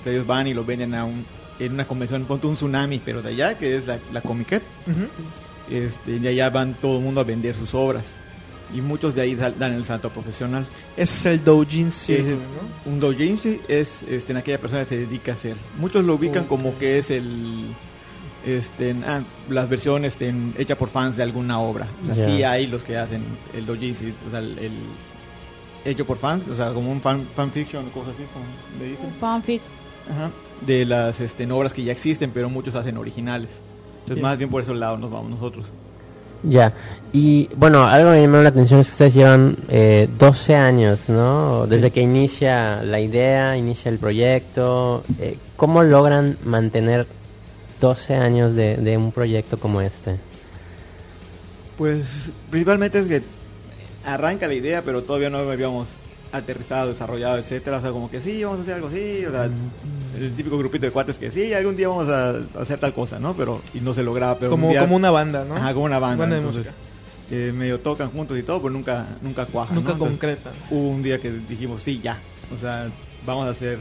O 0.00 0.04
sea, 0.04 0.12
ellos 0.12 0.26
van 0.26 0.46
y 0.46 0.54
lo 0.54 0.64
venden 0.64 0.94
a 0.94 1.04
un, 1.04 1.24
en 1.58 1.72
una 1.72 1.86
convención, 1.86 2.24
ponte 2.24 2.46
un 2.46 2.54
tsunami, 2.54 3.00
pero 3.04 3.22
de 3.22 3.30
allá, 3.30 3.58
que 3.58 3.76
es 3.76 3.86
la, 3.86 3.98
la 4.12 4.20
Comiquet. 4.20 4.62
Ujú. 4.86 5.74
Este, 5.74 6.16
y 6.16 6.26
allá 6.26 6.50
van 6.50 6.74
todo 6.74 6.98
el 6.98 7.04
mundo 7.04 7.20
a 7.20 7.24
vender 7.24 7.54
sus 7.54 7.74
obras. 7.74 8.04
Y 8.74 8.80
muchos 8.80 9.14
de 9.14 9.22
ahí 9.22 9.34
dan 9.34 9.72
el 9.72 9.84
salto 9.84 10.10
profesional. 10.10 10.66
Ese 10.96 11.14
es 11.14 11.26
el 11.26 11.44
Doujin 11.44 11.90
Circle, 11.90 12.34
Ese- 12.34 12.36
¿no? 12.86 12.92
Un 12.92 13.00
doujinshi 13.00 13.60
es 13.68 14.04
este, 14.04 14.32
en 14.32 14.38
aquella 14.38 14.58
persona 14.58 14.82
que 14.84 14.88
se 14.90 14.98
dedica 14.98 15.32
a 15.32 15.34
hacer. 15.34 15.56
Muchos 15.78 16.04
lo 16.04 16.14
ubican 16.14 16.44
Oh. 16.44 16.48
como 16.48 16.78
que 16.78 16.98
es 16.98 17.10
el 17.10 17.64
este, 18.46 18.90
en- 18.90 19.04
ah, 19.04 19.20
las 19.50 19.68
versiones 19.68 20.14
este, 20.14 20.28
en- 20.28 20.54
hecha 20.56 20.76
por 20.76 20.88
fans 20.88 21.16
de 21.16 21.22
alguna 21.24 21.58
obra. 21.60 21.86
O 22.02 22.06
sea, 22.06 22.14
sí 22.14 22.42
hay 22.42 22.66
los 22.68 22.84
que 22.84 22.96
hacen 22.96 23.22
el 23.54 23.66
doujinshi, 23.66 24.14
o 24.26 24.30
sea, 24.30 24.38
el, 24.38 24.58
el 24.58 24.72
hecho 25.84 26.06
por 26.06 26.16
fans, 26.18 26.44
o 26.48 26.54
sea, 26.54 26.72
como 26.72 26.90
un 26.92 27.00
fan 27.00 27.26
fanfiction 27.36 27.86
o 27.86 27.90
cosas 27.90 28.14
así, 28.14 28.22
como 28.32 28.44
le 28.80 28.90
dicen. 28.92 29.10
Fanfic. 29.20 29.60
Ajá, 30.10 30.30
de 30.66 30.84
las 30.86 31.20
este, 31.20 31.50
obras 31.52 31.72
que 31.72 31.82
ya 31.84 31.92
existen, 31.92 32.30
pero 32.32 32.48
muchos 32.48 32.74
hacen 32.76 32.96
originales. 32.96 33.50
Entonces, 34.02 34.22
más 34.22 34.38
bien 34.38 34.48
por 34.48 34.62
ese 34.62 34.72
lado 34.74 34.96
nos 34.96 35.10
vamos 35.10 35.30
nosotros. 35.30 35.66
Ya. 36.42 36.72
Y 37.12 37.48
bueno, 37.56 37.84
algo 37.86 38.10
que 38.12 38.16
me 38.18 38.22
llamó 38.22 38.38
la 38.42 38.48
atención 38.50 38.80
es 38.80 38.86
que 38.88 38.92
ustedes 38.92 39.14
llevan 39.14 39.56
eh, 39.68 40.08
12 40.18 40.54
años, 40.54 41.00
¿no? 41.08 41.66
Desde 41.66 41.86
Sí. 41.88 41.90
que 41.92 42.00
inicia 42.02 42.82
la 42.82 43.00
idea, 43.00 43.56
inicia 43.56 43.90
el 43.90 43.98
proyecto. 43.98 45.02
eh, 45.18 45.36
¿Cómo 45.56 45.82
logran 45.82 46.38
mantener 46.44 47.06
12 47.80 48.14
años 48.14 48.54
de, 48.54 48.76
de 48.76 48.96
un 48.96 49.12
proyecto 49.12 49.58
como 49.58 49.80
este? 49.80 50.16
Pues 51.76 52.02
principalmente 52.50 52.98
es 53.00 53.06
que 53.06 53.22
arranca 54.04 54.46
la 54.46 54.54
idea, 54.54 54.82
pero 54.82 55.02
todavía 55.02 55.30
no 55.30 55.38
habíamos 55.38 55.88
aterrizado, 56.32 56.90
desarrollado, 56.90 57.38
etcétera. 57.38 57.78
O 57.78 57.80
sea, 57.80 57.90
como 57.90 58.10
que 58.10 58.20
sí, 58.20 58.42
vamos 58.44 58.60
a 58.60 58.62
hacer 58.62 58.74
algo 58.74 58.88
así. 58.88 59.24
O 59.26 59.30
sea, 59.30 59.44
el 60.18 60.32
típico 60.36 60.58
grupito 60.58 60.86
de 60.86 60.92
cuates 60.92 61.18
que 61.18 61.30
sí, 61.30 61.52
algún 61.54 61.76
día 61.76 61.88
vamos 61.88 62.08
a 62.08 62.36
hacer 62.60 62.78
tal 62.78 62.92
cosa, 62.94 63.18
¿no? 63.18 63.34
Pero 63.34 63.60
y 63.74 63.80
no 63.80 63.94
se 63.94 64.02
lograba. 64.02 64.38
Pero 64.38 64.50
como, 64.50 64.66
un 64.68 64.72
día- 64.72 64.80
como 64.82 64.96
una 64.96 65.10
banda, 65.10 65.44
¿no? 65.44 65.56
Ajá, 65.56 65.72
como 65.72 65.84
una 65.86 65.98
banda. 65.98 66.16
Banda 66.24 66.36
de 66.36 66.40
entonces, 66.42 66.64
música. 66.66 66.74
eh, 67.30 67.52
medio 67.52 67.80
tocan 67.80 68.10
juntos 68.10 68.38
y 68.38 68.42
todo, 68.42 68.58
pero 68.60 68.70
nunca, 68.70 69.06
nunca 69.22 69.46
cuajan. 69.46 69.74
Nunca 69.76 69.94
¿no? 69.94 70.06
Entonces, 70.06 70.40
hubo 70.70 70.88
un 70.88 71.02
día 71.02 71.18
que 71.20 71.30
dijimos, 71.30 71.82
sí, 71.82 72.00
ya. 72.02 72.18
O 72.56 72.60
sea, 72.60 72.88
vamos 73.24 73.46
a 73.46 73.50
hacer 73.50 73.78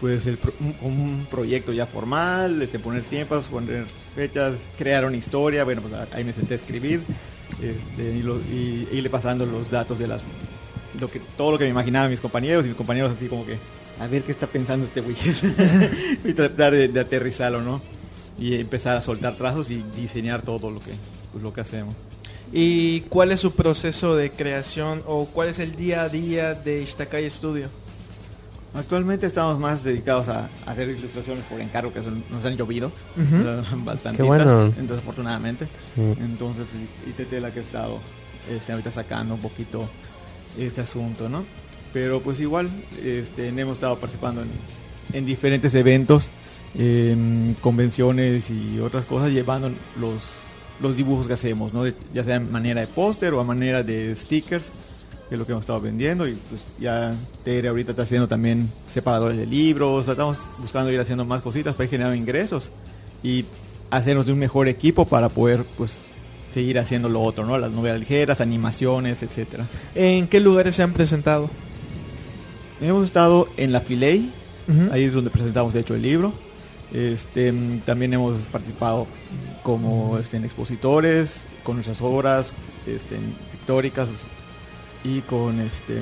pues 0.00 0.24
el 0.26 0.38
pro- 0.38 0.54
un, 0.60 0.74
un 0.80 1.26
proyecto 1.30 1.72
ya 1.74 1.84
formal, 1.86 2.62
este, 2.62 2.78
poner 2.78 3.02
tiempos, 3.02 3.44
poner 3.46 3.84
fechas, 4.14 4.54
crear 4.78 5.04
una 5.04 5.16
historia. 5.16 5.62
Bueno, 5.64 5.82
pues 5.82 5.92
ahí 6.12 6.24
me 6.24 6.32
senté 6.32 6.54
a 6.54 6.56
escribir 6.56 7.02
este, 7.60 8.16
y, 8.16 8.22
lo, 8.22 8.38
y, 8.38 8.88
e 8.90 8.96
irle 8.96 9.10
pasando 9.10 9.44
los 9.44 9.70
datos 9.70 9.98
de 9.98 10.06
las 10.06 10.22
lo 10.98 11.08
que 11.10 11.20
todo 11.36 11.52
lo 11.52 11.58
que 11.58 11.64
me 11.64 11.70
imaginaba 11.70 12.08
mis 12.08 12.20
compañeros 12.20 12.64
y 12.64 12.68
mis 12.68 12.76
compañeros 12.76 13.12
así 13.16 13.26
como 13.26 13.44
que 13.46 13.58
a 14.00 14.06
ver 14.06 14.22
qué 14.22 14.32
está 14.32 14.46
pensando 14.46 14.84
este 14.86 15.00
güey 15.02 15.14
y 16.24 16.32
tratar 16.32 16.72
de, 16.72 16.88
de 16.88 17.00
aterrizarlo 17.00 17.60
no 17.60 17.80
y 18.38 18.54
empezar 18.54 18.96
a 18.96 19.02
soltar 19.02 19.34
trazos 19.36 19.70
y 19.70 19.84
diseñar 19.96 20.42
todo 20.42 20.70
lo 20.70 20.80
que 20.80 20.92
pues, 21.32 21.42
lo 21.42 21.52
que 21.52 21.60
hacemos 21.60 21.94
¿Y 22.52 23.02
cuál 23.02 23.30
es 23.30 23.38
su 23.38 23.52
proceso 23.52 24.16
de 24.16 24.32
creación 24.32 25.02
o 25.06 25.26
cuál 25.26 25.50
es 25.50 25.60
el 25.60 25.76
día 25.76 26.02
a 26.02 26.08
día 26.08 26.54
de 26.54 26.82
Ishtakai 26.82 27.30
Studio? 27.30 27.68
Actualmente 28.74 29.26
estamos 29.26 29.58
más 29.58 29.82
dedicados 29.84 30.28
a, 30.28 30.48
a 30.66 30.70
hacer 30.70 30.88
ilustraciones 30.88 31.44
por 31.44 31.60
encargo 31.60 31.92
que 31.92 32.02
son- 32.02 32.24
nos 32.30 32.44
han 32.44 32.56
llovido 32.56 32.92
Ujú. 33.16 33.84
bastante. 33.84 34.22
Bueno. 34.24 34.66
Entonces, 34.66 34.98
afortunadamente. 34.98 35.66
Sí. 35.94 36.02
Entonces, 36.20 36.66
y 37.06 37.10
TT 37.12 37.40
la 37.40 37.52
que 37.52 37.60
ha 37.60 37.62
estado 37.62 37.98
este, 38.48 38.72
ahorita 38.72 38.90
sacando 38.92 39.34
un 39.34 39.40
poquito 39.40 39.88
este 40.66 40.80
asunto, 40.80 41.28
¿no? 41.28 41.44
Pero 41.92 42.20
pues 42.20 42.38
igual, 42.40 42.70
este, 43.04 43.48
hemos 43.48 43.74
estado 43.76 43.98
participando 43.98 44.42
en, 44.42 44.48
en 45.12 45.26
diferentes 45.26 45.74
eventos, 45.74 46.28
en 46.78 47.56
convenciones 47.60 48.48
y 48.50 48.78
otras 48.78 49.04
cosas, 49.04 49.30
llevando 49.32 49.70
los, 49.98 50.22
los 50.80 50.96
dibujos 50.96 51.26
que 51.26 51.32
hacemos, 51.32 51.72
¿no? 51.72 51.82
De- 51.82 51.94
ya 52.14 52.22
sea 52.24 52.36
en 52.36 52.50
manera 52.52 52.80
de 52.80 52.86
póster 52.86 53.34
o 53.34 53.40
a 53.40 53.44
manera 53.44 53.82
de 53.82 54.14
stickers, 54.14 54.66
que 55.28 55.34
es 55.34 55.38
lo 55.38 55.46
que 55.46 55.52
hemos 55.52 55.62
estado 55.62 55.80
vendiendo. 55.80 56.28
Y 56.28 56.34
pues 56.48 56.62
ya 56.80 57.12
Tere 57.44 57.68
ahorita 57.68 57.90
está 57.92 58.02
haciendo 58.02 58.28
también 58.28 58.68
separadores 58.88 59.36
de 59.38 59.46
libros, 59.46 60.06
estamos 60.06 60.38
buscando 60.58 60.92
ir 60.92 61.00
haciendo 61.00 61.24
más 61.24 61.42
cositas 61.42 61.74
para 61.74 61.84
ir 61.84 61.90
generando 61.90 62.16
ingresos 62.16 62.70
y 63.22 63.44
hacernos 63.90 64.26
de 64.26 64.32
un 64.32 64.38
mejor 64.38 64.68
equipo 64.68 65.04
para 65.06 65.28
poder 65.28 65.64
pues 65.76 65.92
seguir 66.52 66.78
haciendo 66.78 67.08
lo 67.08 67.22
otro, 67.22 67.46
¿no? 67.46 67.58
Las 67.58 67.70
novelas 67.70 68.00
ligeras, 68.00 68.40
animaciones, 68.40 69.22
etcétera. 69.22 69.66
¿En 69.94 70.26
qué 70.28 70.40
lugares 70.40 70.76
se 70.76 70.82
han 70.82 70.92
presentado? 70.92 71.50
Hemos 72.80 73.04
estado 73.04 73.48
en 73.56 73.72
la 73.72 73.80
Filey, 73.80 74.30
ahí 74.90 75.04
es 75.04 75.12
donde 75.12 75.30
presentamos 75.30 75.74
de 75.74 75.80
hecho 75.80 75.94
el 75.94 76.02
libro. 76.02 76.32
Este, 76.92 77.52
también 77.84 78.14
hemos 78.14 78.38
participado 78.46 79.06
como 79.62 80.18
este, 80.18 80.38
en 80.38 80.44
expositores, 80.44 81.46
con 81.62 81.76
nuestras 81.76 82.00
obras 82.00 82.52
este, 82.86 83.16
pictóricas 83.52 84.08
y 85.04 85.20
con 85.20 85.60
este 85.60 86.00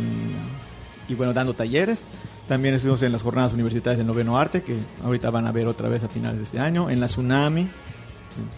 y 1.09 1.15
bueno 1.15 1.33
dando 1.33 1.55
talleres. 1.55 2.03
También 2.47 2.75
estuvimos 2.75 3.03
en 3.03 3.13
las 3.13 3.23
jornadas 3.23 3.53
universitarias 3.53 3.99
del 3.99 4.07
noveno 4.07 4.39
arte, 4.39 4.63
que 4.63 4.79
ahorita 5.05 5.31
van 5.31 5.47
a 5.47 5.53
ver 5.53 5.67
otra 5.67 5.89
vez 5.89 6.03
a 6.03 6.09
finales 6.09 6.39
de 6.39 6.45
este 6.45 6.61
año, 6.61 6.89
en 6.89 7.01
la 7.01 7.07
Tsunami. 7.07 7.69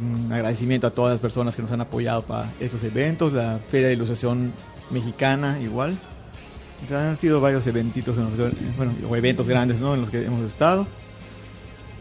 Un 0.00 0.32
agradecimiento 0.32 0.86
a 0.86 0.90
todas 0.90 1.12
las 1.14 1.20
personas 1.20 1.54
que 1.56 1.62
nos 1.62 1.70
han 1.72 1.80
apoyado 1.80 2.22
para 2.22 2.50
estos 2.60 2.82
eventos, 2.84 3.32
la 3.32 3.58
Feria 3.70 3.88
de 3.88 3.94
Ilustración 3.94 4.52
Mexicana 4.90 5.58
igual. 5.60 5.96
Han 6.92 7.16
sido 7.16 7.40
varios 7.40 7.66
eventitos, 7.66 8.16
en 8.16 8.24
los 8.24 8.76
bueno, 8.76 8.94
eventos 9.16 9.46
grandes, 9.46 9.80
¿no? 9.80 9.94
En 9.94 10.00
los 10.00 10.10
que 10.10 10.24
hemos 10.24 10.40
estado. 10.42 10.86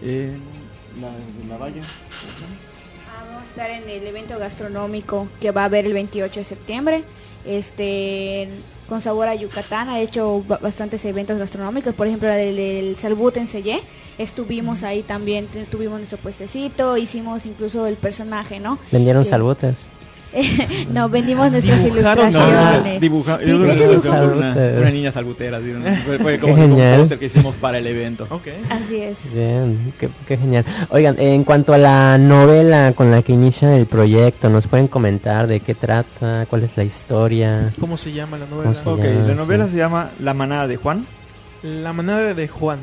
En 0.02 0.40
la, 1.02 1.10
la 1.50 1.58
Valle. 1.58 1.82
Ah, 1.82 3.24
Vamos 3.26 3.44
a 3.44 3.46
estar 3.50 3.70
en 3.70 3.90
el 3.90 4.08
evento 4.08 4.40
gastronómico 4.40 5.28
que 5.42 5.52
va 5.52 5.64
a 5.64 5.66
haber 5.66 5.86
el 5.86 5.94
28 5.94 6.40
de 6.40 6.44
septiembre. 6.46 7.04
Este, 7.46 8.48
con 8.88 9.02
sabor 9.02 9.28
a 9.28 9.36
Yucatán 9.36 9.90
ha 9.90 10.00
hecho 10.00 10.44
ba- 10.48 10.60
bastantes 10.62 11.04
eventos 11.06 11.38
gastronómicos, 11.38 11.94
por 11.94 12.08
ejemplo 12.08 12.30
el 12.30 12.96
Salbut 12.98 13.36
en 13.38 13.48
Sellé 13.48 13.82
estuvimos 14.20 14.84
ahí 14.84 15.02
también, 15.02 15.48
tuvimos 15.72 15.98
nuestro 15.98 16.20
puestecito, 16.20 16.98
hicimos 16.98 17.46
incluso 17.48 17.88
el 17.88 17.96
personaje, 17.96 18.60
¿no? 18.60 18.78
Vendieron 18.92 19.24
Sí. 19.24 19.32
salbutes. 19.32 19.76
no, 20.94 21.10
vendimos 21.10 21.50
nuestras 21.52 21.82
no, 21.82 21.88
ilustraciones. 21.88 23.02
dibuja, 23.02 23.40
Sí, 23.40 23.48
yo 23.48 23.58
de 23.60 23.74
hecho, 23.74 23.78
creo 23.78 23.90
que 23.90 23.96
dibujaron 24.10 24.38
una, 24.78 24.92
niña 24.92 25.12
salbutera, 25.12 25.60
¿sí? 25.60 25.74
fue, 26.22 26.38
como 26.40 26.54
un 26.54 26.78
póster 27.00 27.18
que 27.18 27.26
hicimos 27.26 27.56
para 27.56 27.80
el 27.80 27.88
evento. 27.88 28.28
Ok. 28.30 28.48
Así 28.70 28.98
es. 28.98 29.18
Bien, 29.34 29.92
qué, 30.00 30.08
qué 30.28 30.38
genial. 30.38 30.66
Oigan, 30.92 31.16
en 31.20 31.44
cuanto 31.44 31.74
a 31.74 31.80
la 31.80 32.20
novela 32.20 32.94
con 32.96 33.10
la 33.10 33.24
que 33.24 33.34
inicia 33.34 33.76
el 33.76 33.88
proyecto, 33.88 34.50
¿nos 34.50 34.68
pueden 34.68 34.88
comentar 34.88 35.48
de 35.48 35.62
qué 35.62 35.74
trata? 35.74 36.46
¿Cuál 36.48 36.64
es 36.64 36.78
la 36.78 36.84
historia? 36.84 37.74
¿Cómo 37.80 37.98
se 37.98 38.12
llama 38.14 38.38
la 38.38 38.46
novela? 38.46 38.72
¿Cómo 38.84 38.98
Ok, 38.98 39.04
la 39.28 39.34
novela 39.34 39.66
sí. 39.66 39.72
se 39.72 39.78
llama 39.78 40.12
La 40.20 40.36
manada 40.36 40.68
de 40.68 40.76
Juan, 40.78 41.06
La 41.62 41.92
manada 41.92 42.34
de 42.34 42.48
Juan. 42.48 42.80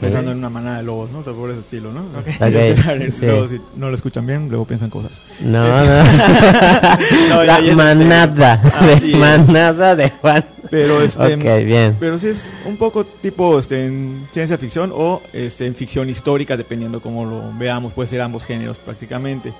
Pensando 0.00 0.32
en 0.32 0.38
una 0.38 0.48
manada 0.48 0.78
de 0.78 0.82
lobos, 0.84 1.10
¿no? 1.10 1.18
O 1.18 1.24
sea, 1.24 1.34
por 1.34 1.50
ese 1.50 1.60
estilo, 1.60 1.92
¿no? 1.92 2.00
Ok. 2.18 2.26
Ok, 2.40 3.12
sí. 3.18 3.26
Luego, 3.26 3.48
si 3.48 3.60
no 3.76 3.88
lo 3.90 3.94
escuchan 3.94 4.26
bien, 4.26 4.48
luego 4.48 4.64
piensan 4.64 4.88
cosas. 4.88 5.12
No, 5.40 5.62
no. 5.84 6.02
La 7.44 7.60
manada. 7.74 8.62
Ah, 8.74 8.86
de 8.86 9.00
sí. 9.00 9.14
manada 9.14 9.94
de 9.94 10.10
Juan. 10.10 10.44
Pero 10.70 11.00
este, 11.02 11.34
Ok, 11.34 11.64
bien. 11.64 11.96
pero 11.98 12.18
sí 12.18 12.28
es 12.28 12.46
un 12.66 12.76
poco 12.76 13.04
tipo 13.04 13.58
este, 13.58 13.86
en 13.86 14.26
ciencia 14.32 14.58
ficción 14.58 14.90
o 14.94 15.22
este, 15.32 15.66
en 15.66 15.74
ficción 15.74 16.08
histórica, 16.10 16.56
dependiendo 16.56 17.00
cómo 17.00 17.24
lo 17.24 17.42
veamos, 17.58 17.92
puede 17.94 18.08
ser 18.08 18.20
ambos 18.20 18.44
géneros 18.44 18.76
prácticamente. 18.78 19.52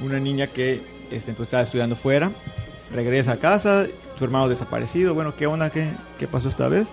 Una 0.00 0.20
niña 0.20 0.46
que 0.48 0.80
este, 1.10 1.32
pues, 1.32 1.46
estaba 1.48 1.62
estudiando 1.64 1.96
fuera, 1.96 2.30
regresa 2.94 3.32
a 3.32 3.36
casa, 3.36 3.86
su 4.16 4.24
hermano 4.24 4.48
desaparecido, 4.48 5.14
bueno, 5.14 5.34
¿qué 5.36 5.46
onda? 5.46 5.70
¿Qué, 5.70 5.88
qué 6.18 6.26
pasó 6.28 6.48
esta 6.48 6.68
vez? 6.68 6.86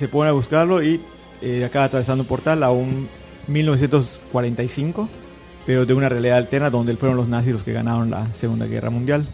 Se 0.00 0.08
pone 0.08 0.30
a 0.30 0.32
buscarlo 0.32 0.82
y 0.82 0.98
eh, 1.42 1.62
acaba 1.62 1.84
atravesando 1.84 2.22
un 2.22 2.26
portal 2.26 2.62
a 2.62 2.70
un 2.70 3.06
1945, 3.48 5.06
pero 5.66 5.84
de 5.84 5.92
una 5.92 6.08
realidad 6.08 6.38
alterna 6.38 6.70
donde 6.70 6.96
fueron 6.96 7.18
los 7.18 7.28
nazis 7.28 7.52
los 7.52 7.62
que 7.64 7.74
ganaron 7.74 8.08
la 8.08 8.26
Segunda 8.32 8.64
Guerra 8.64 8.88
Mundial. 8.88 9.26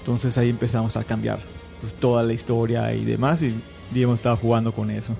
Entonces 0.00 0.36
ahí 0.36 0.48
empezamos 0.50 0.96
a 0.96 1.04
cambiar 1.04 1.38
pues, 1.80 1.92
toda 1.92 2.24
la 2.24 2.32
historia 2.32 2.92
y 2.94 3.04
demás 3.04 3.42
y, 3.42 3.54
y 3.94 4.02
hemos 4.02 4.16
estado 4.16 4.36
jugando 4.38 4.72
con 4.72 4.90
eso. 4.90 5.14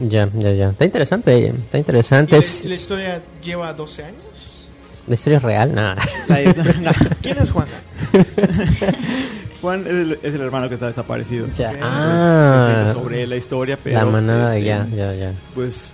Ya, 0.00 0.26
ya, 0.32 0.52
ya. 0.52 0.70
Está 0.70 0.86
interesante, 0.86 1.48
está 1.48 1.76
¿Y 1.76 1.80
interesante. 1.80 2.32
la, 2.32 2.38
Es- 2.38 2.64
la 2.64 2.74
historia 2.76 3.20
lleva 3.44 3.74
12 3.74 4.04
años? 4.04 4.70
¿La 5.06 5.16
historia 5.16 5.36
es 5.36 5.42
real? 5.42 5.74
Nada. 5.74 6.00
¿Quién 7.20 7.36
es 7.38 7.50
Juan? 7.50 7.66
Juan 9.60 9.80
es 9.86 9.92
el, 9.92 10.12
es 10.22 10.34
el 10.34 10.40
hermano 10.40 10.68
que 10.68 10.74
está 10.74 10.86
desaparecido. 10.86 11.46
Ya. 11.56 11.72
Entonces, 11.72 11.82
Ah. 11.92 12.84
se 12.88 12.92
sobre 12.94 13.26
la 13.26 13.36
historia, 13.36 13.78
pero 13.82 13.96
la 13.98 14.04
manada 14.06 14.56
este, 14.56 14.68
ya, 14.68 14.86
ya, 14.94 15.14
ya. 15.14 15.32
pues 15.54 15.92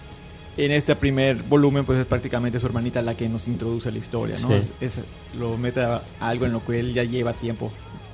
en 0.57 0.71
este 0.71 0.95
primer 0.97 1.37
volumen 1.43 1.85
pues 1.85 1.99
es 1.99 2.07
prácticamente 2.07 2.61
su 2.61 2.67
hermanita 2.67 3.03
la 3.03 3.15
que 3.15 3.29
nos 3.29 3.49
introduce 3.49 3.89
a 3.89 3.93
la 3.93 3.99
historia, 3.99 4.37
¿no? 4.41 4.49
Sí. 4.49 4.63
Es, 4.81 4.99
lo 5.39 5.57
mete 5.57 5.81
a 5.83 6.01
algo 6.21 6.47
en 6.47 6.53
lo 6.53 6.65
que 6.65 6.79
él 6.79 6.93
ya 6.95 7.05
lleva 7.05 7.33
tiempo 7.33 7.73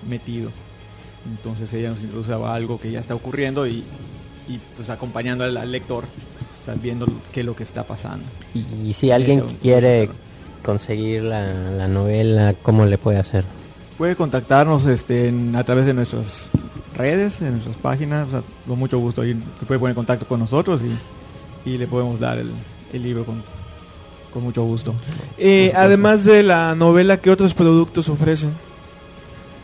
metido. 0.08 0.50
Entonces 1.28 1.70
ella 1.74 1.90
nos 1.90 2.00
introduce 2.00 2.32
a 2.32 2.54
algo 2.54 2.80
que 2.80 2.90
ya 2.90 3.00
está 3.00 3.14
ocurriendo 3.14 3.66
y, 3.66 3.84
y, 4.48 4.58
pues 4.76 4.88
acompañando 4.88 5.44
al, 5.44 5.56
al 5.58 5.70
lector, 5.70 6.04
o 6.04 6.64
sea, 6.64 6.74
viendo 6.80 7.06
qué 7.32 7.40
es 7.40 7.46
lo 7.46 7.54
que 7.54 7.62
está 7.64 7.84
pasando. 7.84 8.24
Y, 8.54 8.64
y 8.88 8.92
si 8.94 9.10
alguien 9.10 9.40
Eso, 9.40 9.48
quiere 9.60 10.08
conseguir 10.64 11.24
la, 11.24 11.52
la 11.52 11.88
novela, 11.88 12.54
¿cómo 12.62 12.86
le 12.86 12.96
puede 12.96 13.18
hacer? 13.18 13.44
Puede 14.00 14.16
contactarnos 14.16 14.86
este, 14.86 15.28
en- 15.28 15.54
a 15.56 15.62
través 15.62 15.84
de 15.84 15.92
nuestras 15.92 16.46
redes, 16.96 17.38
en 17.42 17.52
nuestras 17.52 17.76
páginas, 17.76 18.28
o 18.28 18.30
sea, 18.30 18.42
con 18.66 18.78
mucho 18.78 18.98
gusto 18.98 19.20
ahí 19.20 19.38
se 19.58 19.66
puede 19.66 19.78
poner 19.78 19.90
en 19.90 19.96
contacto 19.96 20.24
con 20.26 20.40
nosotros 20.40 20.80
y, 20.82 21.68
y 21.68 21.76
le 21.76 21.86
podemos 21.86 22.18
dar 22.18 22.38
el, 22.38 22.50
el 22.94 23.02
libro 23.02 23.26
con, 23.26 23.42
con 24.32 24.42
mucho 24.42 24.64
gusto. 24.64 24.94
Eh, 25.36 25.70
además 25.76 26.24
de 26.24 26.42
la 26.42 26.74
novela, 26.74 27.18
¿qué 27.18 27.30
otros 27.30 27.52
productos 27.52 28.08
ofrecen? 28.08 28.52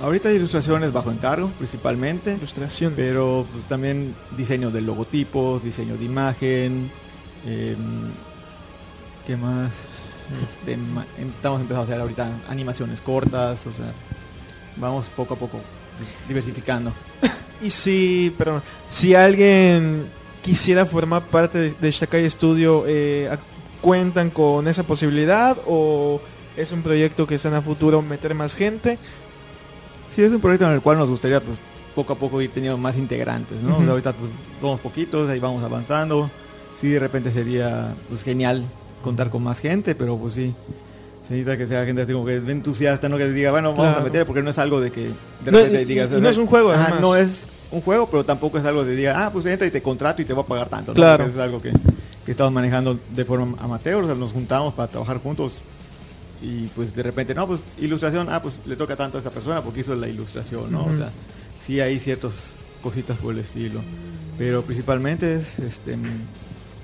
Ahorita 0.02 0.28
hay 0.28 0.36
ilustraciones 0.36 0.92
bajo 0.92 1.10
encargo 1.10 1.48
principalmente, 1.56 2.34
Ilustraciones. 2.34 2.94
pero 2.94 3.46
pues, 3.50 3.64
también 3.64 4.14
diseño 4.36 4.70
de 4.70 4.82
logotipos, 4.82 5.64
diseño 5.64 5.96
de 5.96 6.04
imagen, 6.04 6.90
em, 7.46 7.76
¿qué 9.26 9.34
más? 9.38 9.70
Este, 10.46 10.74
em- 10.74 10.98
estamos 11.34 11.62
empezando 11.62 11.80
a 11.80 11.84
hacer 11.84 12.00
ahorita 12.02 12.28
animaciones 12.50 13.00
cortas, 13.00 13.66
o 13.66 13.72
sea, 13.72 13.86
vamos 14.76 15.06
poco 15.14 15.34
a 15.34 15.36
poco 15.36 15.60
diversificando. 16.28 16.92
Y 17.62 17.70
si, 17.70 18.34
perdón, 18.36 18.62
si 18.90 19.14
alguien 19.14 20.04
quisiera 20.42 20.84
formar 20.84 21.22
parte 21.22 21.58
de, 21.58 21.70
de 21.70 21.90
Shakai 21.90 22.28
Studio, 22.28 22.84
eh, 22.86 23.34
¿cuentan 23.80 24.28
con 24.28 24.68
esa 24.68 24.82
posibilidad 24.82 25.56
o 25.66 26.20
es 26.54 26.72
un 26.72 26.82
proyecto 26.82 27.26
que 27.26 27.36
están 27.36 27.54
a 27.54 27.62
futuro 27.62 28.02
meter 28.02 28.34
más 28.34 28.54
gente? 28.54 28.98
Sí, 30.14 30.22
es 30.22 30.32
un 30.32 30.40
proyecto 30.40 30.66
en 30.66 30.72
el 30.72 30.82
cual 30.82 30.98
nos 30.98 31.08
gustaría 31.08 31.40
pues, 31.40 31.58
poco 31.94 32.12
a 32.12 32.16
poco 32.16 32.42
ir 32.42 32.50
teniendo 32.50 32.76
más 32.76 32.96
integrantes, 32.96 33.62
¿no? 33.62 33.78
Ujú. 33.78 33.90
ahorita 33.90 34.12
pues, 34.12 34.30
somos 34.60 34.80
poquitos, 34.80 35.28
ahí 35.30 35.38
vamos 35.38 35.64
avanzando. 35.64 36.30
Sí, 36.80 36.88
de 36.90 36.98
repente 36.98 37.32
sería 37.32 37.94
pues, 38.08 38.22
genial 38.22 38.64
contar 39.02 39.30
con 39.30 39.42
más 39.42 39.60
gente, 39.60 39.94
pero 39.94 40.16
pues 40.18 40.34
sí, 40.34 40.54
se 41.26 41.34
necesita 41.34 41.56
que 41.58 41.66
sea 41.66 41.84
gente 41.84 42.02
así 42.02 42.12
como 42.12 42.24
que 42.24 42.36
entusiasta, 42.36 43.08
no 43.08 43.16
que 43.18 43.28
diga, 43.28 43.50
bueno, 43.50 43.70
vamos 43.70 43.86
Claro. 43.86 44.00
a 44.00 44.04
meter, 44.04 44.26
porque 44.26 44.42
no 44.42 44.50
es 44.50 44.58
algo 44.58 44.80
de 44.80 44.90
que 44.92 45.06
de 45.44 45.50
No, 45.52 45.58
repente 45.58 45.82
y- 45.82 45.84
digas... 45.84 46.10
o 46.10 46.14
no 46.14 46.20
sea, 46.20 46.30
es 46.30 46.38
un 46.38 46.46
juego, 46.46 46.70
ajá, 46.72 46.82
además. 46.84 47.00
no 47.00 47.16
es 47.16 47.42
un 47.70 47.80
juego, 47.80 48.08
pero 48.08 48.24
tampoco 48.24 48.58
es 48.58 48.64
algo 48.64 48.84
de 48.84 48.94
diga, 48.94 49.26
ah, 49.26 49.30
pues 49.32 49.44
entra 49.46 49.66
y 49.66 49.70
te 49.70 49.82
contrato 49.82 50.22
y 50.22 50.24
te 50.24 50.32
voy 50.32 50.44
a 50.44 50.46
pagar 50.46 50.68
tanto. 50.68 50.94
Claro. 50.94 51.24
Es 51.26 51.36
algo 51.36 51.60
que, 51.60 51.72
que 52.24 52.30
estamos 52.30 52.52
manejando 52.52 52.98
de 53.12 53.24
forma 53.24 53.56
amateur, 53.60 54.02
o 54.04 54.06
sea, 54.06 54.14
nos 54.14 54.30
juntamos 54.32 54.72
para 54.74 54.88
trabajar 54.88 55.18
juntos 55.18 55.54
y 56.42 56.66
pues 56.68 56.94
de 56.94 57.02
repente, 57.02 57.34
no, 57.34 57.46
pues 57.46 57.60
ilustración, 57.78 58.28
ah, 58.30 58.40
pues 58.40 58.58
le 58.66 58.76
toca 58.76 58.94
tanto 58.94 59.16
a 59.18 59.20
esa 59.20 59.30
persona 59.30 59.62
porque 59.62 59.80
hizo 59.80 59.94
la 59.96 60.06
ilustración, 60.08 60.70
¿no? 60.70 60.84
O 60.84 60.96
sea, 60.96 61.08
sí 61.60 61.80
hay 61.80 61.98
ciertas 61.98 62.54
cositas 62.82 63.16
por 63.18 63.32
el 63.34 63.40
estilo, 63.40 63.80
pero 64.38 64.62
principalmente 64.62 65.34
es, 65.36 65.58
este, 65.58 65.96
mm, 65.96 66.02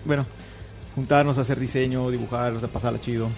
bueno, 0.05 0.27
juntarnos, 0.97 1.39
hacer 1.39 1.61
diseño, 1.61 2.11
dibujar, 2.11 2.55
o 2.55 2.59
sea, 2.59 2.69
pasarla 2.69 3.01
chido. 3.01 3.29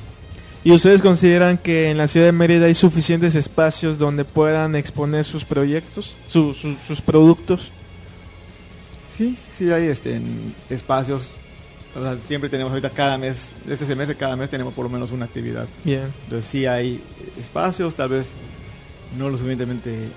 ¿Y 0.64 0.72
ustedes 0.72 1.02
consideran 1.02 1.58
que 1.58 1.90
en 1.90 1.98
la 1.98 2.08
ciudad 2.08 2.26
de 2.26 2.32
Mérida 2.32 2.66
hay 2.66 2.74
suficientes 2.74 3.34
espacios 3.34 3.98
donde 3.98 4.24
puedan 4.24 4.74
exponer 4.76 5.24
sus 5.24 5.44
proyectos, 5.44 6.16
su- 6.26 6.54
su- 6.54 6.76
sus 6.86 7.02
productos? 7.02 7.70
Sí, 9.14 9.36
sí 9.56 9.70
hay 9.70 9.84
este, 9.88 10.16
en 10.16 10.54
espacios, 10.70 11.28
o 11.94 12.02
sea, 12.02 12.16
siempre 12.16 12.48
tenemos 12.48 12.70
ahorita 12.72 12.88
cada 12.90 13.18
mes, 13.18 13.52
este 13.68 13.84
semestre 13.86 14.16
cada 14.16 14.36
mes 14.36 14.48
tenemos 14.50 14.72
por 14.72 14.84
lo 14.84 14.88
menos 14.90 15.10
una 15.10 15.26
actividad. 15.26 15.66
Bien. 15.84 16.12
Entonces 16.24 16.50
sí 16.50 16.64
hay 16.66 17.00
espacios, 17.38 17.94
tal 17.94 18.08
vez 18.08 18.28
no 19.18 19.28
lo 19.28 19.36
suficientemente 19.36 20.08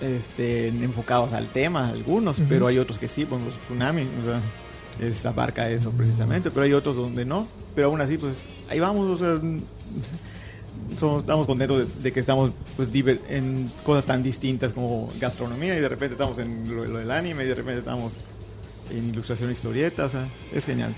este, 0.00 0.68
enfocados 0.68 1.32
al 1.32 1.46
tema, 1.46 1.88
algunos, 1.88 2.38
pero 2.48 2.66
hay 2.66 2.78
otros 2.78 2.98
que 2.98 3.06
sí, 3.08 3.22
ejemplo, 3.22 3.52
Tsunami, 3.68 4.02
o 4.02 4.24
sea, 4.26 4.40
es, 5.00 5.24
abarca 5.26 5.68
eso 5.70 5.90
precisamente, 5.90 6.50
pero 6.50 6.64
hay 6.64 6.72
otros 6.72 6.96
donde 6.96 7.24
no, 7.24 7.46
pero 7.74 7.88
aún 7.88 8.00
así, 8.00 8.16
pues 8.18 8.34
ahí 8.70 8.80
vamos, 8.80 9.20
o 9.20 9.24
sea, 9.24 9.40
somos- 11.00 11.20
estamos 11.20 11.46
contentos 11.46 11.78
de, 11.96 12.02
de 12.02 12.12
que 12.12 12.20
estamos 12.20 12.50
pues 12.76 12.92
diver- 12.92 13.20
en 13.28 13.70
cosas 13.84 14.04
tan 14.04 14.22
distintas 14.22 14.72
como 14.72 15.10
gastronomía 15.20 15.76
y 15.76 15.80
de 15.80 15.88
repente 15.88 16.14
estamos 16.14 16.38
en 16.38 16.74
lo, 16.74 16.84
lo 16.84 16.98
del 16.98 17.10
anime 17.10 17.44
y 17.44 17.48
de 17.48 17.54
repente 17.54 17.80
estamos 17.80 18.12
en 18.90 19.08
ilustración 19.10 19.50
historieta, 19.50 20.04
o 20.04 20.08
sea, 20.08 20.26
es 20.52 20.64
genial. 20.64 20.92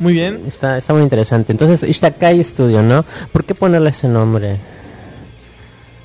Muy 0.00 0.12
bien. 0.12 0.42
Está, 0.46 0.78
está 0.78 0.92
muy 0.94 1.02
interesante. 1.02 1.50
Entonces, 1.52 1.88
Ishtakai 1.88 2.42
Studio, 2.44 2.82
¿no? 2.82 3.04
¿Por 3.32 3.44
qué 3.44 3.54
ponerle 3.54 3.90
ese 3.90 4.06
nombre? 4.06 4.56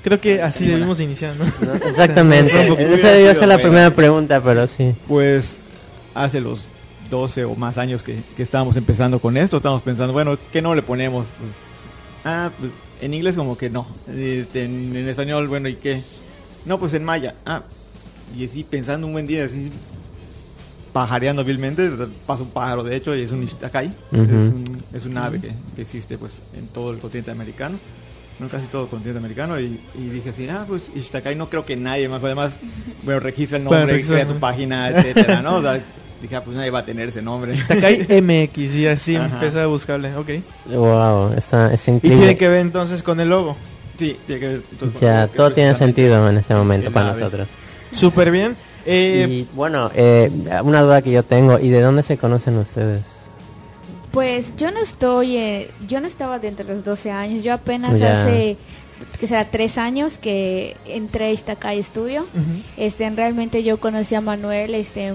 Creo 0.04 0.20
que 0.20 0.42
así 0.42 0.66
debimos 0.66 1.00
iniciar, 1.00 1.36
¿no? 1.36 1.46
¿No? 1.46 1.76
Exactamente. 1.76 2.52
Esa 2.96 3.12
debió 3.12 3.34
ser 3.36 3.48
la 3.48 3.58
primera 3.60 3.92
pregunta, 3.92 4.42
pero 4.44 4.68
sí. 4.68 4.96
Pues 5.08 5.56
hace 6.16 6.42
los 6.42 6.62
12 7.14 7.46
o 7.46 7.56
más 7.56 7.78
años 7.78 8.02
que, 8.02 8.18
que 8.36 8.42
estábamos 8.42 8.76
empezando 8.76 9.20
con 9.20 9.38
esto, 9.38 9.58
estábamos 9.58 9.84
pensando, 9.84 10.14
bueno, 10.14 10.36
¿qué 10.52 10.64
no 10.64 10.74
le 10.74 10.82
ponemos? 10.82 11.28
Pues, 11.40 11.52
ah, 12.26 12.50
pues 12.60 12.72
en 13.02 13.14
inglés 13.14 13.36
como 13.36 13.56
que 13.56 13.70
no. 13.70 13.86
Este, 14.08 14.66
en, 14.66 14.96
en 14.96 15.08
español, 15.08 15.48
bueno, 15.48 15.70
¿y 15.70 15.76
qué? 15.76 16.02
No, 16.66 16.80
pues 16.80 16.94
en 16.96 17.04
maya. 17.04 17.36
Ah, 17.46 17.62
y 18.36 18.46
así 18.46 18.64
pensando 18.64 19.06
un 19.06 19.14
buen 19.14 19.28
día, 19.28 19.46
así 19.46 19.70
pajareando 20.92 21.44
vilmente, 21.44 21.88
pasa 22.26 22.42
un 22.42 22.50
pájaro 22.50 22.84
de 22.84 22.96
hecho 22.96 23.16
y 23.16 23.22
es 23.22 23.32
un 23.32 23.44
ishtakai, 23.44 23.94
es, 24.12 24.20
un, 24.20 24.64
es 24.92 25.06
un 25.06 25.18
ave 25.18 25.40
que, 25.40 25.52
que 25.76 25.82
existe 25.84 26.18
pues 26.18 26.34
en 26.58 26.68
todo 26.68 26.92
el 26.94 27.00
continente 27.00 27.30
americano, 27.32 27.78
no 28.40 28.48
casi 28.48 28.66
todo 28.68 28.84
el 28.84 28.90
continente 28.90 29.20
americano 29.20 29.60
y, 29.60 29.80
y 29.96 30.10
dije 30.10 30.30
así, 30.30 30.48
ah 30.50 30.66
pues 30.68 30.90
ishtakai 30.96 31.36
no 31.36 31.50
creo 31.50 31.64
que 31.66 31.76
nadie 31.76 32.08
más, 32.10 32.24
además, 32.24 32.60
bueno 33.04 33.20
registra 33.20 33.58
el 33.58 33.64
Bueno, 33.64 33.88
nombre, 33.88 34.04
crea 34.04 34.22
el 34.22 34.28
tu 34.28 34.40
página, 34.40 34.90
etcétera, 34.90 35.42
¿no? 35.42 35.58
O 35.58 35.62
sea, 35.62 35.84
dije, 36.24 36.36
ah, 36.36 36.44
pues 36.44 36.58
nadie 36.58 36.72
va 36.72 36.80
a 36.80 36.86
tener 36.86 37.10
ese 37.10 37.22
nombre. 37.22 37.56
Takai 37.68 38.22
MX 38.22 38.58
y 38.76 38.88
así 38.88 39.16
Ajá. 39.16 39.26
empecé 39.36 39.60
a 39.62 39.68
buscarle, 39.68 40.16
ok. 40.16 40.30
Wow, 40.72 41.34
está, 41.38 41.70
Y 41.72 41.92
increíble. 41.92 42.18
tiene 42.18 42.38
que 42.38 42.48
ver 42.50 42.60
entonces 42.62 43.04
con 43.04 43.20
el 43.20 43.30
logo. 43.30 43.56
sí, 44.00 44.18
tiene 44.26 44.40
que 44.42 44.48
ver, 44.48 44.62
entonces, 44.72 45.00
Ya, 45.02 45.28
todo 45.28 45.52
tiene 45.52 45.76
sentido 45.76 46.28
en 46.30 46.38
este 46.38 46.54
momento 46.56 46.92
para 46.92 47.10
ave. 47.12 47.20
nosotros. 47.22 47.48
Súper 47.92 48.32
bien. 48.32 48.56
Eh, 48.86 49.28
y 49.30 49.48
bueno, 49.56 49.90
eh, 49.96 50.30
una 50.64 50.82
duda 50.82 51.02
que 51.02 51.12
yo 51.12 51.24
tengo, 51.24 51.60
¿y 51.60 51.70
de 51.70 51.80
dónde 51.82 52.04
se 52.04 52.18
conocen 52.18 52.58
ustedes? 52.58 53.02
Pues 54.12 54.56
yo 54.58 54.72
no 54.72 54.80
estoy, 54.80 55.38
eh, 55.38 55.72
yo 55.88 56.00
no 56.02 56.08
estaba 56.08 56.38
dentro 56.40 56.66
de 56.66 56.76
los 56.76 56.84
12 56.84 57.10
años, 57.12 57.44
yo 57.44 57.54
apenas 57.54 57.98
Ya. 57.98 58.22
hace, 58.24 58.58
que 59.20 59.28
será 59.28 59.50
tres 59.50 59.78
años 59.78 60.18
que 60.20 60.76
entré 60.86 61.26
a 61.26 61.32
Iztakai 61.32 61.82
Studio. 61.82 62.22
Ujú. 62.22 62.62
Este, 62.78 63.10
realmente 63.10 63.64
yo 63.64 63.78
conocí 63.78 64.14
a 64.16 64.22
Manuel 64.22 64.76
este, 64.76 65.14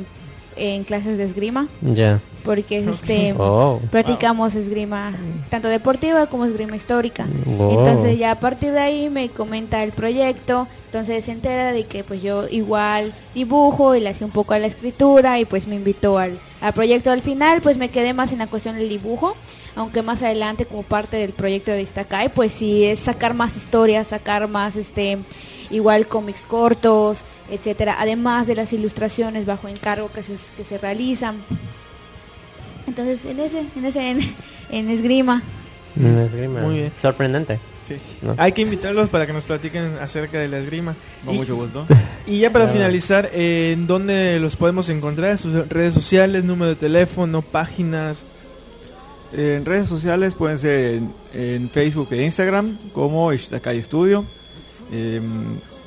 en 0.59 0.85
clases 0.85 1.17
de 1.19 1.25
esgrima, 1.25 1.69
Ya. 1.83 2.21
porque 2.45 2.79
este, 2.79 3.35
Oh. 3.39 3.81
practicamos 3.91 4.55
esgrima 4.55 5.13
tanto 5.51 5.69
deportiva 5.69 6.27
como 6.27 6.45
esgrima 6.45 6.77
histórica. 6.77 7.27
Wow. 7.47 7.79
Entonces 7.87 8.19
ya 8.19 8.33
a 8.33 8.41
partir 8.41 8.73
de 8.73 8.81
ahí 8.81 9.09
me 9.11 9.29
comenta 9.29 9.83
el 9.85 9.93
proyecto, 9.93 10.67
entonces 10.87 11.25
se 11.25 11.33
entera 11.33 11.73
de 11.73 11.85
que 11.85 12.05
pues 12.05 12.23
yo 12.23 12.49
igual 12.49 13.13
dibujo 13.35 13.95
y 13.95 14.01
le 14.01 14.09
hacía 14.11 14.27
un 14.27 14.33
poco 14.33 14.55
a 14.55 14.59
la 14.59 14.67
escritura 14.67 15.39
y 15.39 15.45
pues 15.45 15.67
me 15.67 15.77
invitó 15.77 16.19
al, 16.19 16.39
al 16.61 16.73
proyecto. 16.73 17.11
Al 17.11 17.21
final 17.23 17.61
pues 17.61 17.77
me 17.77 17.89
quedé 17.91 18.15
más 18.15 18.33
en 18.33 18.39
la 18.39 18.47
cuestión 18.47 18.77
del 18.77 18.89
dibujo, 18.89 19.37
aunque 19.77 20.03
más 20.03 20.23
adelante 20.23 20.65
como 20.67 20.83
parte 20.83 21.17
del 21.19 21.33
proyecto 21.33 21.71
de 21.71 21.83
Iztakai 21.83 22.31
pues 22.31 22.53
sí 22.53 22.85
es 22.85 22.99
sacar 23.01 23.35
más 23.35 23.55
historias, 23.57 24.09
sacar 24.09 24.49
más 24.49 24.77
este 24.77 25.19
igual 25.71 26.07
cómics 26.07 26.47
cortos, 26.47 27.19
etcétera, 27.51 27.97
además 27.99 28.47
de 28.47 28.55
las 28.55 28.73
ilustraciones 28.73 29.47
bajo 29.47 29.69
encargo 29.69 30.11
que 30.13 30.23
se, 30.23 30.35
que 30.57 30.65
se 30.65 30.79
realizan. 30.79 31.37
Entonces 32.87 33.25
en 33.25 33.41
ese, 33.41 33.65
en 33.77 33.85
ese, 33.85 34.11
en, 34.11 34.19
en 34.71 34.91
esgrima. 34.91 35.43
Mm, 35.95 36.19
esgrima. 36.19 36.61
Muy 36.61 36.75
bien. 36.77 36.93
Sorprendente. 37.01 37.59
Sí. 37.83 37.97
¿no? 38.23 38.35
Hay 38.37 38.53
que 38.53 38.63
invitarlos 38.63 39.09
para 39.09 39.27
que 39.27 39.33
nos 39.33 39.45
platiquen 39.45 39.95
acerca 40.01 40.39
de 40.39 40.49
la 40.49 40.59
esgrima. 40.59 40.95
Con 41.25 41.35
Y- 41.35 41.39
mucho 41.39 41.57
gusto. 41.57 41.87
Y 42.27 42.39
ya 42.41 42.53
para 42.53 42.67
Claro. 42.67 42.79
finalizar, 42.79 43.31
eh, 43.33 43.71
¿en 43.73 43.87
dónde 43.87 44.39
los 44.39 44.57
podemos 44.57 44.89
encontrar? 44.91 45.39
Sus 45.39 45.67
redes 45.69 45.95
sociales, 45.95 46.45
número 46.45 46.71
de 46.71 46.77
teléfono, 46.77 47.41
páginas. 47.43 48.19
En 49.33 49.65
redes 49.65 49.89
sociales 49.89 50.35
pueden 50.35 50.59
ser 50.59 50.95
en, 50.97 51.13
en 51.35 51.71
Facebook 51.71 52.09
e 52.13 52.23
Instagram 52.25 52.79
como 52.93 53.33
Ishtakai 53.33 53.83
Studio. 53.83 54.25
Em, 54.93 55.23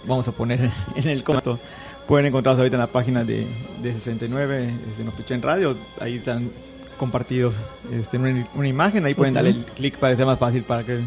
vamos 0.06 0.28
a 0.28 0.32
poner 0.32 0.72
en 0.96 1.08
el 1.08 1.24
comentario. 1.24 1.60
Pueden 2.08 2.26
encontrarnos 2.26 2.60
ahorita 2.60 2.76
en 2.76 2.82
la 2.82 2.88
página 2.88 3.24
de, 3.24 3.48
de 3.82 3.94
69 3.94 4.74
de 4.98 5.04
Nopichen 5.04 5.42
Radio. 5.42 5.78
Ahí 6.00 6.16
están 6.16 6.50
compartidos 6.98 7.56
este, 7.92 8.18
una, 8.18 8.48
una 8.56 8.68
imagen. 8.68 9.06
Ahí 9.06 9.14
pueden 9.14 9.34
darle 9.34 9.52
el 9.52 9.64
clic 9.64 9.98
para 9.98 10.14
que 10.14 10.18
sea 10.18 10.26
más 10.26 10.40
fácil 10.40 10.64
para 10.64 10.84
que 10.84 11.00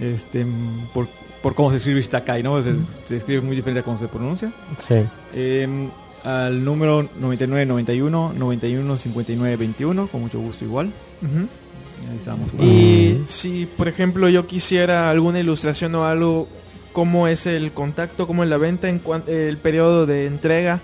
este 0.00 0.46
por, 0.92 1.08
por 1.42 1.54
cómo 1.54 1.70
se 1.70 1.78
escribe 1.78 2.00
Ishtakai, 2.00 2.42
¿no? 2.42 2.62
Se, 2.62 2.74
se 3.06 3.16
escribe 3.16 3.40
muy 3.40 3.56
diferente 3.56 3.80
a 3.80 3.82
cómo 3.82 3.98
se 3.98 4.08
pronuncia. 4.08 4.52
Sí. 4.86 4.96
Em, 5.34 5.88
al 6.24 6.64
número 6.64 7.02
9991 7.02 8.34
91 8.36 8.96
59 8.98 9.56
21 9.56 10.06
con 10.08 10.20
mucho 10.20 10.38
gusto 10.38 10.64
igual. 10.64 10.90
Ahí 12.10 12.16
estamos. 12.16 12.48
Y 12.60 13.24
si, 13.28 13.66
por 13.66 13.88
ejemplo, 13.88 14.28
yo 14.28 14.46
quisiera 14.46 15.10
alguna 15.10 15.40
ilustración 15.40 15.94
o 15.94 16.04
algo, 16.04 16.48
¿cómo 16.92 17.28
es 17.28 17.46
el 17.46 17.72
contacto? 17.72 18.26
¿Cómo 18.26 18.42
es 18.42 18.48
la 18.48 18.56
venta? 18.56 18.88
¿En 18.88 18.98
cuan- 18.98 19.24
el 19.26 19.56
periodo 19.56 20.06
de 20.06 20.26
entrega? 20.26 20.80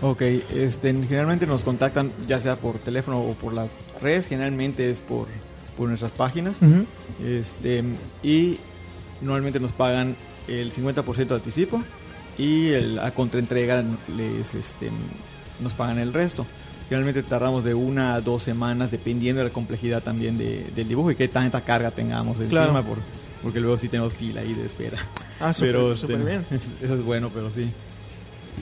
Ok, 0.00 0.22
este, 0.22 0.92
generalmente 0.92 1.46
nos 1.46 1.62
contactan 1.62 2.10
ya 2.26 2.40
sea 2.40 2.56
por 2.56 2.78
teléfono 2.78 3.20
o 3.20 3.34
por 3.34 3.52
las 3.54 3.68
redes, 4.00 4.26
generalmente 4.26 4.90
es 4.90 5.00
por, 5.00 5.28
por 5.76 5.88
nuestras 5.88 6.10
páginas. 6.12 6.56
Este, 7.24 7.84
y 8.22 8.58
normalmente 9.20 9.60
nos 9.60 9.70
pagan 9.72 10.16
el 10.48 10.72
50% 10.72 11.26
de 11.28 11.34
anticipo 11.36 11.80
y 12.36 12.70
el, 12.70 12.98
a 12.98 13.12
contraentrega 13.12 13.84
les, 14.16 14.54
este, 14.54 14.90
nos 15.60 15.72
pagan 15.72 15.98
el 15.98 16.12
resto. 16.12 16.44
Generalmente 16.88 17.22
tardamos 17.22 17.62
de 17.64 17.74
una 17.74 18.14
a 18.14 18.20
dos 18.20 18.42
semanas 18.42 18.90
dependiendo 18.90 19.40
de 19.40 19.48
la 19.48 19.54
complejidad 19.54 20.02
también 20.02 20.36
de- 20.36 20.66
del 20.74 20.88
dibujo 20.88 21.12
y 21.12 21.14
qué 21.14 21.28
tanta 21.28 21.60
carga 21.60 21.90
tengamos 21.92 22.38
encima, 22.40 22.50
Claro. 22.50 22.82
por- 22.84 22.98
porque 23.42 23.60
luego 23.60 23.78
sí 23.78 23.88
tenemos 23.88 24.12
fila 24.12 24.40
ahí 24.40 24.54
de 24.54 24.66
espera. 24.66 24.98
Ah, 25.40 25.52
súper, 25.54 25.72
pero 25.72 25.92
este, 25.92 26.16
bien. 26.16 26.46
eso 26.82 26.94
es 26.94 27.04
bueno, 27.04 27.30
pero 27.32 27.50
sí. 27.50 27.68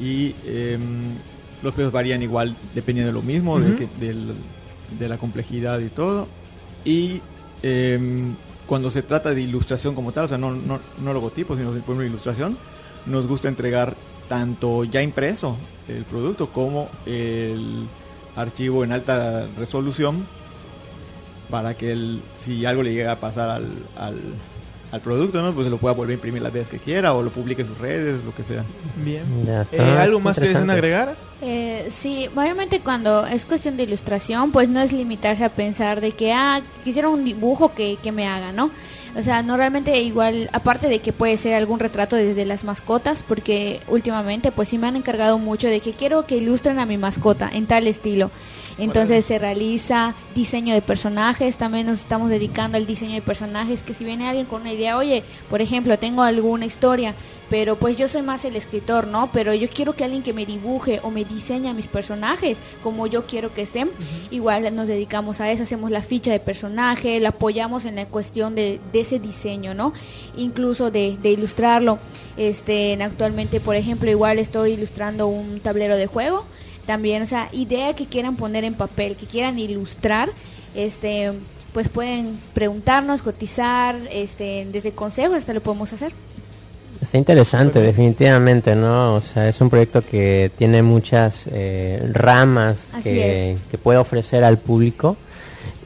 Y 0.01 0.35
em, 0.47 1.15
los 1.63 1.75
precios 1.75 1.93
varían 1.93 2.23
igual 2.23 2.55
dependiendo 2.75 3.13
de 3.13 3.19
lo 3.19 3.23
mismo, 3.23 3.61
de, 3.61 3.77
que- 3.77 5.09
la 5.09 5.19
complejidad 5.19 5.79
y 5.81 5.89
todo. 5.89 6.27
Y 6.85 7.21
em, 7.63 8.35
cuando 8.67 8.91
se 8.91 9.03
trata 9.03 9.35
de 9.35 9.43
ilustración 9.43 9.95
como 9.95 10.13
tal, 10.13 10.25
o 10.25 10.29
sea, 10.29 10.39
no, 10.39 10.53
no, 10.53 10.81
no 11.03 11.13
logotipo, 11.13 11.57
sino 11.57 11.73
por 11.73 11.97
una 11.97 12.07
ilustración, 12.07 12.57
nos 13.07 13.27
gusta 13.27 13.49
entregar 13.49 13.95
tanto 14.29 14.85
ya 14.85 15.03
impreso 15.03 15.57
el 15.89 16.05
producto 16.05 16.49
como 16.49 16.89
el 17.05 17.87
archivo 18.37 18.85
en 18.85 18.93
alta 18.93 19.47
resolución 19.59 20.25
para 21.51 21.75
que 21.77 21.91
el, 21.91 22.23
si 22.41 22.65
algo 22.65 22.83
le 22.85 22.93
llega 22.95 23.13
a 23.13 23.17
pasar 23.17 23.51
al, 23.51 23.69
al, 23.97 24.17
al 24.93 25.01
producto, 25.01 25.41
¿no? 25.43 25.53
pues 25.53 25.67
se 25.67 25.71
lo 25.71 25.79
pueda 25.79 25.95
volver 25.95 26.13
a 26.13 26.15
imprimir 26.15 26.43
las 26.43 26.53
veces 26.53 26.69
que 26.69 26.79
quiera 26.79 27.15
o 27.15 27.23
lo 27.23 27.31
publique 27.31 27.63
en 27.63 27.69
sus 27.69 27.79
redes, 27.79 28.25
lo 28.25 28.35
que 28.35 28.43
sea. 28.43 28.65
Bien. 29.05 29.23
Ya 29.47 29.67
Eh. 29.73 29.81
¿Algo 29.81 30.21
más 30.21 30.37
que 30.37 30.47
deseen 30.47 30.63
Interesante. 30.63 30.73
agregar? 30.73 31.17
Eh, 31.43 31.89
sí, 31.91 32.29
obviamente 32.35 32.81
cuando 32.81 33.27
es 33.27 33.45
cuestión 33.45 33.77
de 33.77 33.85
ilustración, 33.85 34.53
pues 34.53 34.69
no 34.69 34.81
es 34.81 34.93
limitarse 34.93 35.45
a 35.45 35.49
pensar 35.49 36.01
de 36.01 36.13
que, 36.13 36.33
ah, 36.33 36.61
quisiera 36.85 37.09
un 37.09 37.25
dibujo 37.25 37.73
que, 37.75 37.99
que 38.03 38.13
me 38.13 38.27
haga, 38.27 38.53
¿no? 38.53 38.71
O 39.17 39.23
sea, 39.23 39.43
no 39.43 39.57
realmente 39.57 40.01
igual, 40.03 40.49
aparte 40.53 40.89
de 40.89 41.01
que 41.01 41.13
puede 41.13 41.37
ser 41.37 41.55
algún 41.55 41.81
retrato 41.81 42.15
desde 42.15 42.45
las 42.47 42.63
mascotas, 42.63 43.25
porque 43.27 43.81
últimamente 43.89 44.53
pues 44.53 44.69
sí 44.69 44.79
me 44.79 44.87
han 44.87 44.97
encargado 44.97 45.39
mucho 45.39 45.67
de 45.67 45.81
que 45.81 45.93
quiero 45.93 46.27
que 46.27 46.37
ilustren 46.37 46.79
a 46.79 46.87
mi 46.87 46.97
mascota 46.97 47.51
en 47.53 47.67
tal 47.67 47.87
estilo. 47.87 48.31
Entonces 48.81 49.25
se 49.25 49.39
realiza 49.39 50.15
diseño 50.35 50.75
de 50.75 50.83
personajes, 50.83 51.57
también 51.57 51.87
nos 51.87 52.01
estamos 52.01 52.31
dedicando 52.31 52.77
al 52.77 52.87
diseño 52.87 53.15
de 53.15 53.23
personajes, 53.23 53.83
que 53.83 53.95
si 53.95 54.05
viene 54.05 54.29
alguien 54.29 54.47
con 54.47 54.63
una 54.63 54.73
idea, 54.73 54.97
oye, 54.97 55.23
por 55.49 55.61
ejemplo, 55.61 55.99
tengo 55.99 56.23
alguna 56.23 56.65
historia, 56.65 57.15
pero 57.51 57.77
pues 57.77 57.97
yo 57.97 58.07
soy 58.07 58.23
más 58.23 58.45
el 58.45 58.57
escritor, 58.57 59.09
¿no? 59.09 59.29
Pero 59.33 59.53
yo 59.53 59.67
quiero 59.69 59.95
que 59.95 60.05
alguien 60.05 60.23
que 60.23 60.33
me 60.33 60.47
dibuje 60.47 61.01
o 61.03 61.11
me 61.11 61.25
diseñe 61.25 61.69
a 61.69 61.75
mis 61.75 61.89
personajes 61.89 62.59
como 62.83 63.09
yo 63.09 63.25
quiero 63.27 63.53
que 63.53 63.63
estén. 63.63 63.91
Igual 64.31 64.75
nos 64.75 64.87
dedicamos 64.87 65.41
a 65.41 65.51
eso, 65.51 65.65
hacemos 65.65 65.91
la 65.91 66.03
ficha 66.03 66.31
de 66.31 66.39
personaje, 66.41 67.19
la 67.19 67.31
apoyamos 67.31 67.85
en 67.85 67.97
la 67.97 68.07
cuestión 68.07 68.55
de, 68.55 68.81
de 68.93 69.01
ese 69.01 69.19
diseño, 69.19 69.75
¿no? 69.75 69.93
Incluso 70.37 70.91
de, 70.91 71.19
de 71.21 71.31
ilustrarlo. 71.31 71.99
Este, 72.37 72.97
actualmente, 73.03 73.61
por 73.61 73.75
ejemplo, 73.75 74.09
igual 74.09 74.39
estoy 74.39 74.73
ilustrando 74.73 75.27
un 75.27 75.59
tablero 75.61 75.97
de 75.97 76.07
juego. 76.07 76.45
También, 76.91 77.23
o 77.23 77.27
sea, 77.27 77.49
idea 77.53 77.95
que 77.95 78.07
quieran 78.07 78.35
poner 78.35 78.65
en 78.65 78.75
papel, 78.75 79.15
que 79.15 79.25
quieran 79.25 79.61
ilustrar, 79.61 80.29
este, 80.75 81.31
pues 81.73 81.89
pueden 81.89 82.37
preguntarnos, 82.53 83.23
cotizar, 83.23 83.95
este, 84.11 84.67
desde 84.73 84.91
consejos 84.91 85.37
hasta 85.37 85.55
lo 85.55 85.61
podemos 85.61 85.93
hacer. 85.93 86.11
Está 87.01 87.17
interesante, 87.17 87.79
definitivamente, 87.79 88.75
¿no? 88.75 89.15
O 89.15 89.21
sea, 89.21 89.49
es 89.49 89.61
un 89.61 89.71
proyecto 89.71 90.03
que 90.03 90.51
tiene 90.59 90.83
muchas 90.83 91.49
eh, 91.53 92.03
ramas 92.13 92.79
que, 93.05 93.53
es. 93.53 93.61
que 93.71 93.79
puede 93.79 94.01
ofrecer 94.01 94.43
al 94.43 94.59
público 94.59 95.17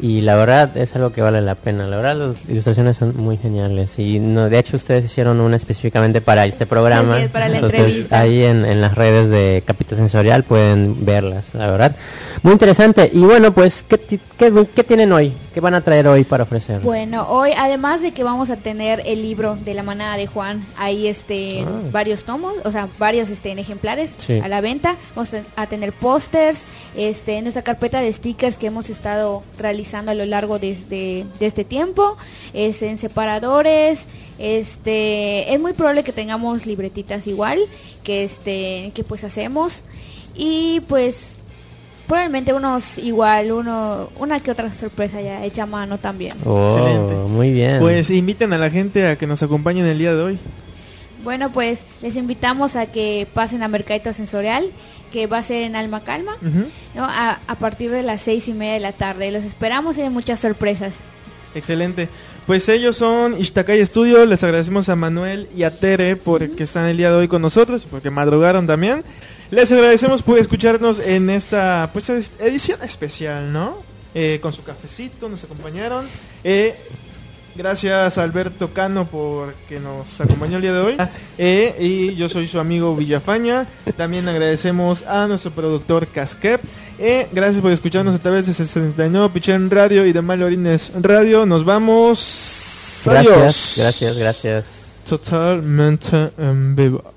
y 0.00 0.22
la 0.22 0.35
verdad 0.37 0.76
es 0.76 0.94
algo 0.96 1.12
que 1.12 1.22
vale 1.22 1.40
la 1.40 1.54
pena. 1.54 1.87
La 1.87 1.96
verdad 1.96 2.16
las 2.16 2.48
ilustraciones 2.48 2.96
son 2.96 3.16
muy 3.16 3.37
geniales 3.37 3.98
y 3.98 4.18
no, 4.18 4.48
de 4.50 4.59
hecho 4.59 4.76
ustedes 4.76 5.04
hicieron 5.04 5.40
una 5.40 5.57
específicamente 5.57 6.20
para 6.20 6.46
este 6.46 6.66
programa. 6.66 7.20
Es, 7.20 7.30
para 7.30 7.48
la 7.48 7.57
Entonces 7.57 7.80
entrevista. 7.80 8.20
ahí 8.20 8.42
en, 8.42 8.64
en 8.64 8.80
las 8.80 8.94
redes 8.94 9.30
de 9.30 9.62
Capital 9.64 9.98
Sensorial 9.98 10.44
pueden 10.44 11.04
verlas, 11.04 11.54
la 11.54 11.70
verdad. 11.70 11.96
Muy 12.44 12.52
interesante. 12.52 13.11
Y 13.11 13.20
bueno, 13.20 13.54
pues, 13.54 13.83
¿qué, 13.88 13.98
qué, 13.98 14.18
qué 14.76 14.85
tienen 14.85 15.11
hoy? 15.12 15.33
¿Qué 15.54 15.61
van 15.61 15.72
a 15.72 15.80
traer 15.80 16.07
hoy 16.07 16.24
para 16.24 16.42
ofrecer? 16.42 16.80
Bueno, 16.80 17.26
hoy 17.30 17.52
además 17.57 18.02
de 18.02 18.12
que 18.12 18.22
vamos 18.22 18.50
a 18.50 18.57
tener 18.57 19.00
el 19.07 19.22
libro 19.22 19.57
de 19.64 19.72
la 19.72 19.83
manada 19.83 20.18
de 20.18 20.26
Juan, 20.26 20.62
ahí 20.76 21.09
este 21.09 21.62
Ah. 21.62 21.80
varios 21.90 22.24
tomos, 22.24 22.52
o 22.64 22.70
sea, 22.70 22.87
varios 22.98 23.30
este 23.30 23.50
en 23.50 23.59
ejemplares 23.61 24.12
Sí. 24.18 24.40
a 24.40 24.48
la 24.48 24.61
venta. 24.61 24.96
Vamos 25.16 25.30
a 25.57 25.66
tener 25.68 25.94
pósters, 25.94 26.59
este 26.94 27.40
nuestra 27.40 27.62
carpeta 27.62 28.00
de 28.02 28.12
stickers 28.12 28.59
que 28.59 28.66
hemos 28.66 28.90
estado 28.90 29.42
realizando 29.59 30.11
a 30.11 30.14
lo 30.14 30.26
largo 30.26 30.59
de 30.59 30.72
este, 30.72 31.24
de 31.40 31.47
este 31.47 31.64
tiempo, 31.64 32.18
es 32.53 32.82
en 32.82 32.99
separadores, 32.99 34.05
este 34.38 35.55
es 35.55 35.59
muy 35.61 35.72
probable 35.72 36.05
que 36.05 36.12
tengamos 36.12 36.66
libretitas 36.66 37.26
igual 37.26 37.59
que 38.03 38.22
este 38.24 38.92
que 38.95 39.03
pues 39.03 39.24
hacemos 39.24 39.80
y 40.34 40.80
pues 40.88 41.34
probablemente 42.07 42.52
unos 42.52 42.98
igual 42.98 43.52
uno 43.52 44.11
una 44.18 44.40
que 44.40 44.50
otra 44.50 44.72
sorpresa 44.74 45.20
ya 45.20 45.44
hecha 45.44 45.64
a 45.64 45.66
mano 45.66 45.98
también. 45.98 46.32
Oh, 46.44 46.68
Excelente. 46.76 47.14
muy 47.32 47.52
bien. 47.52 47.80
Pues 47.80 48.11
inviten 48.11 48.52
a 48.52 48.59
la 48.59 48.70
gente 48.70 49.07
a 49.07 49.16
que 49.16 49.26
nos 49.26 49.42
acompañen 49.42 49.86
el 49.86 49.98
día 49.98 50.14
de 50.14 50.22
hoy. 50.22 50.38
Bueno, 51.22 51.50
pues 51.50 51.80
les 52.02 52.16
invitamos 52.16 52.76
a 52.76 52.86
que 52.86 53.26
pasen 53.32 53.62
a 53.62 53.68
Mercadito 53.68 54.12
Sensorial, 54.12 54.66
que 55.11 55.26
va 55.26 55.38
a 55.38 55.42
ser 55.42 55.62
en 55.62 55.74
Alma 55.74 56.00
Calma. 56.00 56.36
¿no? 56.94 57.05
a, 57.05 57.38
a 57.46 57.55
partir 57.55 57.90
de 57.90 58.02
las 58.02 58.20
seis 58.20 58.46
y 58.48 58.52
media 58.52 58.74
de 58.74 58.80
la 58.80 58.92
tarde. 58.92 59.30
Los 59.30 59.44
esperamos 59.44 59.96
y 59.96 60.02
hay 60.02 60.11
muchas 60.11 60.40
sorpresas. 60.40 60.92
Excelente. 61.55 62.09
Pues 62.46 62.68
ellos 62.68 62.96
son 62.96 63.40
Ishtakai 63.40 63.84
Studio. 63.86 64.26
Les 64.26 64.44
agradecemos 64.44 64.90
a 64.90 64.96
Manuel 64.96 65.48
y 65.57 65.62
a 65.62 65.70
Tere 65.70 66.16
por 66.16 66.50
que 66.50 66.64
están 66.64 66.86
el 66.88 66.98
día 66.98 67.11
de 67.11 67.16
hoy 67.16 67.28
con 67.28 67.40
nosotros, 67.40 67.86
porque 67.90 68.11
madrugaron 68.11 68.66
también. 68.66 69.02
Les 69.51 69.70
agradecemos 69.70 70.22
por 70.22 70.38
escucharnos 70.38 70.99
en 70.99 71.30
esta 71.30 71.90
pues 71.92 72.09
es- 72.11 72.32
edición 72.38 72.82
especial, 72.82 73.53
¿no? 73.53 73.78
eh, 74.16 74.38
con 74.40 74.53
su 74.53 74.62
cafecito, 74.62 75.28
nos 75.28 75.42
acompañaron. 75.45 76.07
Eh, 76.45 76.74
gracias 77.57 78.16
a 78.16 78.22
Alberto 78.22 78.72
Cano 78.72 79.07
por 79.07 79.55
que 79.68 79.80
nos 79.80 80.20
acompañó 80.20 80.57
el 80.57 80.62
día 80.62 80.72
de 80.72 80.78
hoy. 80.80 80.97
Eh, 81.36 81.74
y 81.80 82.14
yo 82.14 82.28
soy 82.28 82.47
su 82.47 82.61
amigo 82.61 82.95
Villafaña. 82.95 83.66
También 83.97 84.28
agradecemos 84.28 85.03
a 85.03 85.26
nuestro 85.26 85.51
productor 85.51 86.07
Casquep. 86.07 86.61
Gracias 87.32 87.61
por 87.61 87.72
escucharnos 87.72 88.14
a 88.14 88.18
través 88.20 88.47
de 88.47 88.55
69 88.55 89.30
Pichén 89.34 89.68
Radio 89.70 90.07
y 90.07 90.12
de 90.12 90.22
Malorines 90.22 90.92
Radio. 91.01 91.45
Nos 91.45 91.64
vamos. 91.64 93.03
Gracias, 93.05 93.34
Adiós. 93.36 93.74
gracias, 93.76 94.16
gracias. 94.16 94.64
Totalmente 95.09 96.30
en 96.38 96.76
vivo. 96.76 97.14